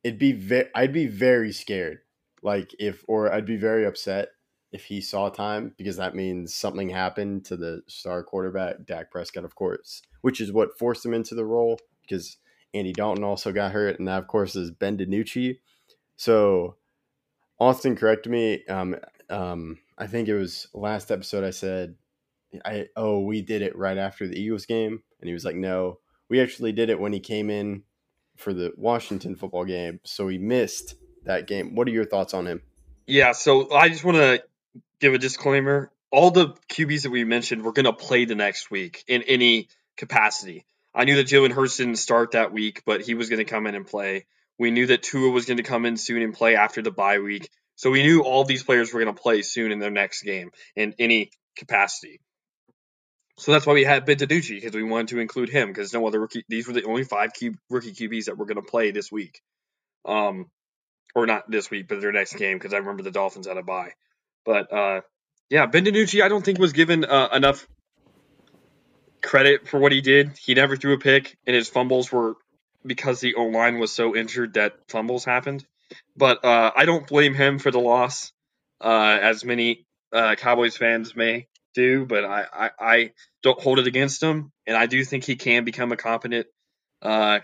it'd 0.02 0.18
be 0.18 0.32
ve- 0.32 0.70
I'd 0.74 0.92
be 0.92 1.06
very 1.06 1.52
scared, 1.52 1.98
like 2.42 2.74
if 2.78 3.04
or 3.08 3.32
I'd 3.32 3.46
be 3.46 3.56
very 3.56 3.84
upset 3.84 4.28
if 4.72 4.84
he 4.84 5.00
saw 5.00 5.28
time 5.28 5.74
because 5.76 5.96
that 5.96 6.14
means 6.14 6.54
something 6.54 6.88
happened 6.88 7.44
to 7.46 7.56
the 7.56 7.82
star 7.88 8.22
quarterback 8.22 8.86
Dak 8.86 9.10
Prescott, 9.10 9.44
of 9.44 9.54
course, 9.54 10.02
which 10.22 10.40
is 10.40 10.52
what 10.52 10.78
forced 10.78 11.04
him 11.04 11.12
into 11.12 11.34
the 11.34 11.44
role 11.44 11.78
because 12.02 12.36
Andy 12.72 12.92
Dalton 12.92 13.24
also 13.24 13.52
got 13.52 13.72
hurt, 13.72 13.98
and 13.98 14.08
that 14.08 14.18
of 14.18 14.28
course 14.28 14.54
is 14.54 14.70
Ben 14.70 14.96
DiNucci. 14.96 15.58
So 16.16 16.76
Austin 17.60 17.94
correct 17.94 18.26
me. 18.26 18.64
Um, 18.66 18.96
um, 19.28 19.78
I 19.98 20.06
think 20.06 20.28
it 20.28 20.34
was 20.34 20.66
last 20.72 21.10
episode. 21.10 21.44
I 21.44 21.50
said, 21.50 21.94
"I 22.64 22.88
oh 22.96 23.20
we 23.20 23.42
did 23.42 23.62
it 23.62 23.76
right 23.76 23.98
after 23.98 24.26
the 24.26 24.40
Eagles 24.40 24.66
game," 24.66 25.02
and 25.20 25.28
he 25.28 25.34
was 25.34 25.44
like, 25.44 25.56
"No, 25.56 25.98
we 26.28 26.40
actually 26.40 26.72
did 26.72 26.88
it 26.88 26.98
when 26.98 27.12
he 27.12 27.20
came 27.20 27.50
in 27.50 27.82
for 28.36 28.54
the 28.54 28.72
Washington 28.76 29.36
football 29.36 29.66
game, 29.66 30.00
so 30.04 30.26
he 30.28 30.38
missed 30.38 30.94
that 31.24 31.46
game." 31.46 31.74
What 31.74 31.86
are 31.86 31.92
your 31.92 32.06
thoughts 32.06 32.32
on 32.32 32.46
him? 32.46 32.62
Yeah, 33.06 33.32
so 33.32 33.72
I 33.72 33.88
just 33.88 34.04
want 34.04 34.16
to 34.16 34.42
give 35.00 35.12
a 35.14 35.18
disclaimer. 35.18 35.92
All 36.10 36.30
the 36.30 36.54
QBs 36.68 37.02
that 37.02 37.10
we 37.10 37.24
mentioned, 37.24 37.62
we're 37.62 37.72
going 37.72 37.84
to 37.84 37.92
play 37.92 38.24
the 38.24 38.34
next 38.34 38.70
week 38.70 39.04
in 39.06 39.22
any 39.22 39.68
capacity. 39.96 40.64
I 40.94 41.04
knew 41.04 41.16
that 41.16 41.26
Jalen 41.26 41.52
Hurts 41.52 41.76
didn't 41.76 41.96
start 41.96 42.32
that 42.32 42.52
week, 42.52 42.82
but 42.84 43.02
he 43.02 43.14
was 43.14 43.28
going 43.28 43.38
to 43.38 43.44
come 43.44 43.66
in 43.66 43.74
and 43.74 43.86
play. 43.86 44.26
We 44.60 44.70
knew 44.70 44.88
that 44.88 45.02
Tua 45.02 45.30
was 45.30 45.46
going 45.46 45.56
to 45.56 45.62
come 45.62 45.86
in 45.86 45.96
soon 45.96 46.20
and 46.20 46.34
play 46.34 46.54
after 46.54 46.82
the 46.82 46.90
bye 46.90 47.18
week. 47.18 47.48
So 47.76 47.90
we 47.90 48.02
knew 48.02 48.20
all 48.20 48.44
these 48.44 48.62
players 48.62 48.92
were 48.92 49.02
going 49.02 49.14
to 49.14 49.18
play 49.18 49.40
soon 49.40 49.72
in 49.72 49.78
their 49.78 49.90
next 49.90 50.20
game 50.20 50.50
in 50.76 50.94
any 50.98 51.30
capacity. 51.56 52.20
So 53.38 53.52
that's 53.52 53.64
why 53.64 53.72
we 53.72 53.84
had 53.84 54.04
Ben 54.04 54.18
DiNucci 54.18 54.56
because 54.56 54.74
we 54.74 54.82
wanted 54.82 55.08
to 55.08 55.18
include 55.18 55.48
him 55.48 55.68
because 55.68 55.94
no 55.94 56.06
other 56.06 56.20
rookie. 56.20 56.44
These 56.46 56.66
were 56.66 56.74
the 56.74 56.84
only 56.84 57.04
five 57.04 57.32
Q, 57.32 57.54
rookie 57.70 57.94
QBs 57.94 58.26
that 58.26 58.36
were 58.36 58.44
going 58.44 58.62
to 58.62 58.70
play 58.70 58.90
this 58.90 59.10
week, 59.10 59.40
um, 60.04 60.50
or 61.14 61.24
not 61.24 61.50
this 61.50 61.70
week, 61.70 61.88
but 61.88 62.02
their 62.02 62.12
next 62.12 62.36
game 62.36 62.58
because 62.58 62.74
I 62.74 62.76
remember 62.76 63.02
the 63.02 63.10
Dolphins 63.10 63.46
had 63.46 63.56
a 63.56 63.62
bye. 63.62 63.92
But 64.44 64.70
uh, 64.70 65.00
yeah, 65.48 65.64
Ben 65.64 65.86
DiNucci 65.86 66.22
I 66.22 66.28
don't 66.28 66.44
think 66.44 66.58
was 66.58 66.74
given 66.74 67.06
uh, 67.06 67.30
enough 67.32 67.66
credit 69.22 69.68
for 69.68 69.80
what 69.80 69.92
he 69.92 70.02
did. 70.02 70.36
He 70.36 70.52
never 70.52 70.76
threw 70.76 70.92
a 70.92 70.98
pick, 70.98 71.38
and 71.46 71.56
his 71.56 71.70
fumbles 71.70 72.12
were 72.12 72.34
because 72.84 73.20
the 73.20 73.34
O 73.34 73.44
line 73.44 73.78
was 73.78 73.92
so 73.92 74.16
injured 74.16 74.54
that 74.54 74.74
fumbles 74.88 75.24
happened. 75.24 75.64
But 76.16 76.44
uh, 76.44 76.72
I 76.74 76.84
don't 76.84 77.06
blame 77.06 77.34
him 77.34 77.58
for 77.58 77.70
the 77.70 77.80
loss, 77.80 78.32
uh, 78.80 79.18
as 79.20 79.44
many 79.44 79.86
uh, 80.12 80.36
Cowboys 80.36 80.76
fans 80.76 81.14
may 81.16 81.48
do. 81.74 82.06
But 82.06 82.24
I, 82.24 82.44
I, 82.52 82.70
I, 82.78 83.10
don't 83.42 83.60
hold 83.60 83.78
it 83.78 83.86
against 83.86 84.22
him, 84.22 84.52
and 84.66 84.76
I 84.76 84.84
do 84.84 85.02
think 85.02 85.24
he 85.24 85.34
can 85.34 85.64
become 85.64 85.92
a 85.92 85.96
competent, 85.96 86.46
uh, 87.00 87.40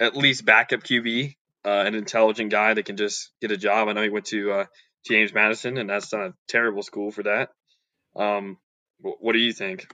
at 0.00 0.16
least 0.16 0.46
backup 0.46 0.82
QB, 0.82 1.34
uh, 1.62 1.68
an 1.68 1.94
intelligent 1.94 2.50
guy 2.50 2.72
that 2.72 2.86
can 2.86 2.96
just 2.96 3.30
get 3.42 3.50
a 3.50 3.56
job. 3.58 3.88
I 3.88 3.92
know 3.92 4.02
he 4.02 4.08
went 4.08 4.24
to 4.26 4.50
uh, 4.50 4.64
James 5.06 5.34
Madison, 5.34 5.76
and 5.76 5.90
that's 5.90 6.10
not 6.10 6.28
a 6.28 6.34
terrible 6.48 6.82
school 6.82 7.10
for 7.10 7.24
that. 7.24 7.50
Um, 8.16 8.56
what 9.00 9.34
do 9.34 9.38
you 9.38 9.52
think? 9.52 9.86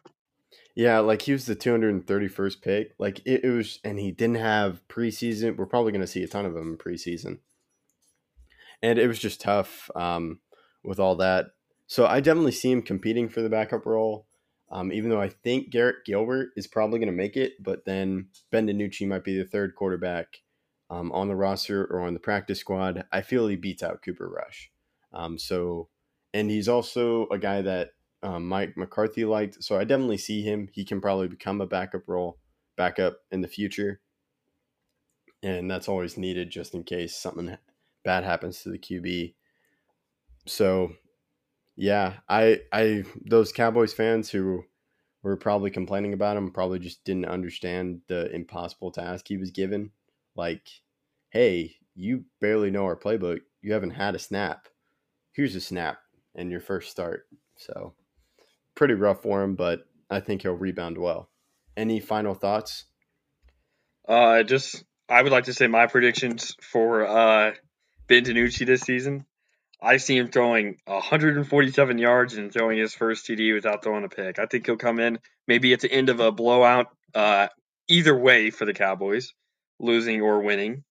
Yeah, 0.74 1.00
like 1.00 1.22
he 1.22 1.32
was 1.32 1.46
the 1.46 1.56
231st 1.56 2.62
pick. 2.62 2.94
Like 2.98 3.20
it, 3.26 3.44
it 3.44 3.50
was, 3.50 3.80
and 3.84 3.98
he 3.98 4.12
didn't 4.12 4.36
have 4.36 4.86
preseason. 4.88 5.56
We're 5.56 5.66
probably 5.66 5.92
going 5.92 6.00
to 6.00 6.06
see 6.06 6.22
a 6.22 6.28
ton 6.28 6.46
of 6.46 6.56
him 6.56 6.72
in 6.72 6.78
preseason. 6.78 7.38
And 8.82 8.98
it 8.98 9.08
was 9.08 9.18
just 9.18 9.40
tough 9.40 9.90
um, 9.94 10.40
with 10.82 10.98
all 10.98 11.16
that. 11.16 11.46
So 11.86 12.06
I 12.06 12.20
definitely 12.20 12.52
see 12.52 12.70
him 12.70 12.82
competing 12.82 13.28
for 13.28 13.42
the 13.42 13.50
backup 13.50 13.84
role. 13.84 14.26
Um, 14.72 14.92
even 14.92 15.10
though 15.10 15.20
I 15.20 15.28
think 15.28 15.70
Garrett 15.70 16.04
Gilbert 16.06 16.50
is 16.56 16.68
probably 16.68 17.00
going 17.00 17.10
to 17.10 17.16
make 17.16 17.36
it, 17.36 17.54
but 17.60 17.84
then 17.84 18.28
Ben 18.52 18.68
DiNucci 18.68 19.06
might 19.06 19.24
be 19.24 19.36
the 19.36 19.44
third 19.44 19.74
quarterback 19.74 20.42
um, 20.88 21.10
on 21.10 21.26
the 21.26 21.34
roster 21.34 21.84
or 21.84 22.02
on 22.02 22.14
the 22.14 22.20
practice 22.20 22.60
squad. 22.60 23.04
I 23.10 23.22
feel 23.22 23.48
he 23.48 23.56
beats 23.56 23.82
out 23.82 24.02
Cooper 24.04 24.28
Rush. 24.28 24.70
Um, 25.12 25.38
so, 25.38 25.88
and 26.32 26.48
he's 26.48 26.68
also 26.68 27.26
a 27.32 27.38
guy 27.38 27.62
that 27.62 27.90
um, 28.22 28.48
Mike 28.48 28.76
McCarthy 28.76 29.24
liked. 29.24 29.62
So 29.62 29.78
I 29.78 29.84
definitely 29.84 30.18
see 30.18 30.42
him. 30.42 30.68
He 30.72 30.84
can 30.84 31.00
probably 31.00 31.28
become 31.28 31.60
a 31.60 31.66
backup 31.66 32.02
role, 32.06 32.38
backup 32.76 33.18
in 33.30 33.40
the 33.40 33.48
future. 33.48 34.00
And 35.42 35.70
that's 35.70 35.88
always 35.88 36.18
needed 36.18 36.50
just 36.50 36.74
in 36.74 36.84
case 36.84 37.16
something 37.16 37.56
bad 38.04 38.24
happens 38.24 38.62
to 38.62 38.70
the 38.70 38.78
QB. 38.78 39.34
So 40.46 40.92
yeah, 41.76 42.14
I 42.28 42.60
I 42.72 43.04
those 43.24 43.52
Cowboys 43.52 43.94
fans 43.94 44.30
who 44.30 44.64
were 45.22 45.36
probably 45.36 45.70
complaining 45.70 46.12
about 46.12 46.36
him 46.36 46.50
probably 46.50 46.78
just 46.78 47.04
didn't 47.04 47.26
understand 47.26 48.00
the 48.08 48.30
impossible 48.34 48.90
task 48.90 49.26
he 49.28 49.36
was 49.36 49.50
given. 49.50 49.90
Like, 50.34 50.68
hey, 51.30 51.76
you 51.94 52.24
barely 52.40 52.70
know 52.70 52.84
our 52.84 52.96
playbook. 52.96 53.40
You 53.62 53.72
haven't 53.72 53.90
had 53.90 54.14
a 54.14 54.18
snap. 54.18 54.68
Here's 55.32 55.54
a 55.54 55.60
snap 55.60 55.98
and 56.34 56.50
your 56.50 56.60
first 56.60 56.90
start. 56.90 57.26
So 57.56 57.94
pretty 58.80 58.94
rough 58.94 59.20
for 59.20 59.42
him, 59.42 59.56
but 59.56 59.86
I 60.08 60.20
think 60.20 60.40
he'll 60.40 60.54
rebound 60.54 60.96
well. 60.96 61.28
Any 61.76 62.00
final 62.00 62.32
thoughts? 62.32 62.86
Uh, 64.08 64.42
just 64.42 64.82
I 65.06 65.20
would 65.20 65.32
like 65.32 65.44
to 65.44 65.52
say 65.52 65.66
my 65.66 65.86
predictions 65.86 66.56
for 66.62 67.06
uh, 67.06 67.52
Ben 68.08 68.24
DiNucci 68.24 68.64
this 68.64 68.80
season. 68.80 69.26
I 69.82 69.98
see 69.98 70.16
him 70.16 70.30
throwing 70.30 70.78
147 70.86 71.98
yards 71.98 72.36
and 72.36 72.50
throwing 72.50 72.78
his 72.78 72.94
first 72.94 73.26
TD 73.26 73.52
without 73.52 73.84
throwing 73.84 74.04
a 74.04 74.08
pick. 74.08 74.38
I 74.38 74.46
think 74.46 74.64
he'll 74.64 74.78
come 74.78 74.98
in 74.98 75.18
maybe 75.46 75.74
at 75.74 75.80
the 75.80 75.92
end 75.92 76.08
of 76.08 76.20
a 76.20 76.32
blowout, 76.32 76.86
uh, 77.14 77.48
either 77.86 78.16
way 78.16 78.48
for 78.48 78.64
the 78.64 78.72
Cowboys, 78.72 79.34
losing 79.78 80.22
or 80.22 80.40
winning, 80.40 80.84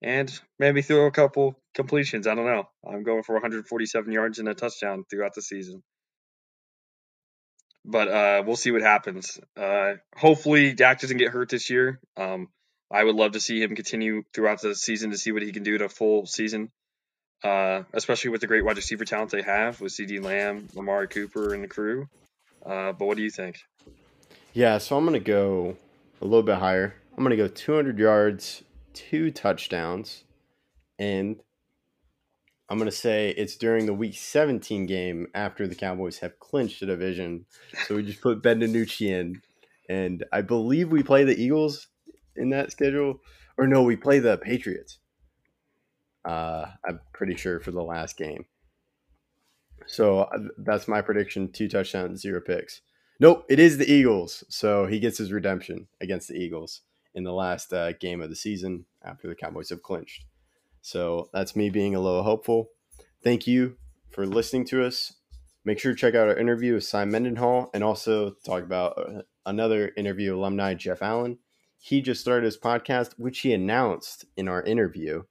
and 0.00 0.32
maybe 0.60 0.80
throw 0.80 1.06
a 1.06 1.10
couple 1.10 1.58
completions. 1.74 2.28
I 2.28 2.36
don't 2.36 2.46
know. 2.46 2.68
I'm 2.88 3.02
going 3.02 3.24
for 3.24 3.32
147 3.32 4.12
yards 4.12 4.38
and 4.38 4.48
a 4.48 4.54
touchdown 4.54 5.02
throughout 5.10 5.34
the 5.34 5.42
season 5.42 5.82
but 7.84 8.08
uh, 8.08 8.42
we'll 8.46 8.56
see 8.56 8.70
what 8.70 8.82
happens. 8.82 9.40
Uh, 9.56 9.94
hopefully, 10.16 10.72
Dak 10.72 11.00
doesn't 11.00 11.16
get 11.16 11.30
hurt 11.30 11.48
this 11.48 11.70
year. 11.70 12.00
Um, 12.16 12.48
I 12.90 13.02
would 13.02 13.16
love 13.16 13.32
to 13.32 13.40
see 13.40 13.62
him 13.62 13.74
continue 13.74 14.22
throughout 14.34 14.60
the 14.60 14.74
season 14.74 15.10
to 15.10 15.18
see 15.18 15.32
what 15.32 15.42
he 15.42 15.52
can 15.52 15.62
do 15.62 15.78
to 15.78 15.86
a 15.86 15.88
full 15.88 16.26
season, 16.26 16.70
uh, 17.42 17.82
especially 17.92 18.30
with 18.30 18.42
the 18.42 18.46
great 18.46 18.64
wide 18.64 18.76
receiver 18.76 19.04
talent 19.04 19.30
they 19.30 19.42
have 19.42 19.80
with 19.80 19.92
CeeDee 19.92 20.22
Lamb, 20.22 20.68
Amari 20.76 21.08
Cooper, 21.08 21.54
and 21.54 21.64
the 21.64 21.68
crew. 21.68 22.08
Uh, 22.64 22.92
but 22.92 23.06
what 23.06 23.16
do 23.16 23.22
you 23.22 23.30
think? 23.30 23.60
Yeah, 24.52 24.78
so 24.78 24.96
I'm 24.96 25.06
going 25.06 25.18
to 25.18 25.26
go 25.26 25.76
a 26.20 26.24
little 26.24 26.42
bit 26.42 26.58
higher. 26.58 26.94
I'm 27.16 27.24
going 27.24 27.30
to 27.30 27.36
go 27.36 27.48
200 27.48 27.98
yards, 27.98 28.62
two 28.92 29.30
touchdowns, 29.30 30.24
and 30.98 31.40
I'm 32.72 32.78
going 32.78 32.90
to 32.90 32.96
say 32.96 33.34
it's 33.36 33.56
during 33.56 33.84
the 33.84 33.92
week 33.92 34.14
17 34.14 34.86
game 34.86 35.26
after 35.34 35.68
the 35.68 35.74
Cowboys 35.74 36.20
have 36.20 36.38
clinched 36.38 36.80
the 36.80 36.86
division. 36.86 37.44
So 37.86 37.96
we 37.96 38.02
just 38.02 38.22
put 38.22 38.42
Ben 38.42 38.60
DiNucci 38.60 39.08
in. 39.08 39.42
And 39.90 40.24
I 40.32 40.40
believe 40.40 40.90
we 40.90 41.02
play 41.02 41.24
the 41.24 41.38
Eagles 41.38 41.88
in 42.34 42.48
that 42.48 42.72
schedule. 42.72 43.20
Or 43.58 43.66
no, 43.66 43.82
we 43.82 43.94
play 43.96 44.20
the 44.20 44.38
Patriots. 44.38 45.00
Uh, 46.24 46.64
I'm 46.88 47.00
pretty 47.12 47.36
sure 47.36 47.60
for 47.60 47.72
the 47.72 47.82
last 47.82 48.16
game. 48.16 48.46
So 49.86 50.20
uh, 50.20 50.38
that's 50.56 50.88
my 50.88 51.02
prediction 51.02 51.52
two 51.52 51.68
touchdowns, 51.68 52.22
zero 52.22 52.40
picks. 52.40 52.80
Nope, 53.20 53.44
it 53.50 53.58
is 53.58 53.76
the 53.76 53.92
Eagles. 53.92 54.44
So 54.48 54.86
he 54.86 54.98
gets 54.98 55.18
his 55.18 55.30
redemption 55.30 55.88
against 56.00 56.28
the 56.28 56.36
Eagles 56.36 56.80
in 57.14 57.24
the 57.24 57.34
last 57.34 57.70
uh, 57.74 57.92
game 57.92 58.22
of 58.22 58.30
the 58.30 58.36
season 58.36 58.86
after 59.04 59.28
the 59.28 59.34
Cowboys 59.34 59.68
have 59.68 59.82
clinched. 59.82 60.24
So 60.82 61.30
that's 61.32 61.56
me 61.56 61.70
being 61.70 61.94
a 61.94 62.00
little 62.00 62.22
hopeful. 62.22 62.68
Thank 63.24 63.46
you 63.46 63.76
for 64.10 64.26
listening 64.26 64.66
to 64.66 64.84
us. 64.84 65.14
Make 65.64 65.78
sure 65.78 65.92
to 65.92 65.98
check 65.98 66.14
out 66.14 66.28
our 66.28 66.36
interview 66.36 66.74
with 66.74 66.84
Simon 66.84 67.12
Mendenhall 67.12 67.70
and 67.72 67.82
also 67.82 68.34
talk 68.44 68.62
about 68.62 68.98
uh, 68.98 69.22
another 69.46 69.92
interview 69.96 70.36
alumni, 70.36 70.74
Jeff 70.74 71.00
Allen. 71.00 71.38
He 71.78 72.02
just 72.02 72.20
started 72.20 72.44
his 72.44 72.58
podcast, 72.58 73.14
which 73.16 73.40
he 73.40 73.54
announced 73.54 74.26
in 74.36 74.48
our 74.48 74.62
interview, 74.62 75.22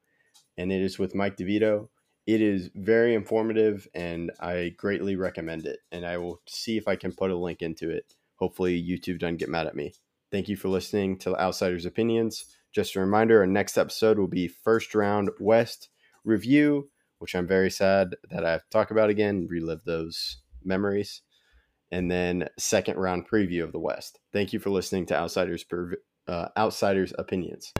and 0.58 0.72
it 0.72 0.82
is 0.82 0.98
with 0.98 1.16
Mike 1.16 1.38
DeVito. 1.38 1.90
It 2.26 2.42
is 2.42 2.70
very 2.76 3.14
informative, 3.14 3.88
and 3.94 4.32
I 4.40 4.74
greatly 4.78 5.16
recommend 5.16 5.66
it. 5.66 5.80
And 5.92 6.06
I 6.06 6.18
will 6.18 6.42
see 6.48 6.78
if 6.78 6.88
I 6.88 6.96
can 6.96 7.14
put 7.14 7.32
a 7.32 7.38
link 7.38 7.62
into 7.62 7.90
it, 7.90 8.16
Hopefully, 8.42 8.82
YouTube 8.82 9.20
doesn't 9.20 9.38
get 9.38 9.50
mad 9.50 9.68
at 9.68 9.76
me. 9.76 9.94
Thank 10.32 10.50
you 10.50 10.58
for 10.58 10.68
listening 10.68 11.20
to 11.20 11.40
Outsiders 11.40 11.86
Opinions. 11.86 12.46
Just 12.72 12.96
a 12.96 13.02
reminder 13.02 13.40
our 13.40 13.48
next 13.48 13.78
episode 13.78 14.18
will 14.18 14.28
be 14.28 14.48
first 14.48 14.96
round 14.96 15.30
West 15.40 15.90
review, 16.24 16.90
which 17.20 17.36
I'm 17.36 17.48
very 17.48 17.70
sad 17.70 18.16
that 18.30 18.46
I 18.46 18.52
have 18.52 18.64
to 18.64 18.70
talk 18.70 18.92
about 18.92 19.10
again, 19.10 19.48
relive 19.50 19.84
those 19.84 20.38
memories. 20.64 21.22
And 21.92 22.10
then 22.10 22.48
second 22.58 22.98
round 22.98 23.28
preview 23.28 23.64
of 23.64 23.74
the 23.74 23.80
West. 23.80 24.20
Thank 24.32 24.54
you 24.54 24.60
for 24.60 24.70
listening 24.70 25.06
to 25.08 25.18
Outsiders, 25.18 25.66
uh, 26.28 26.48
Outsiders 26.58 27.14
Opinions. 27.18 27.74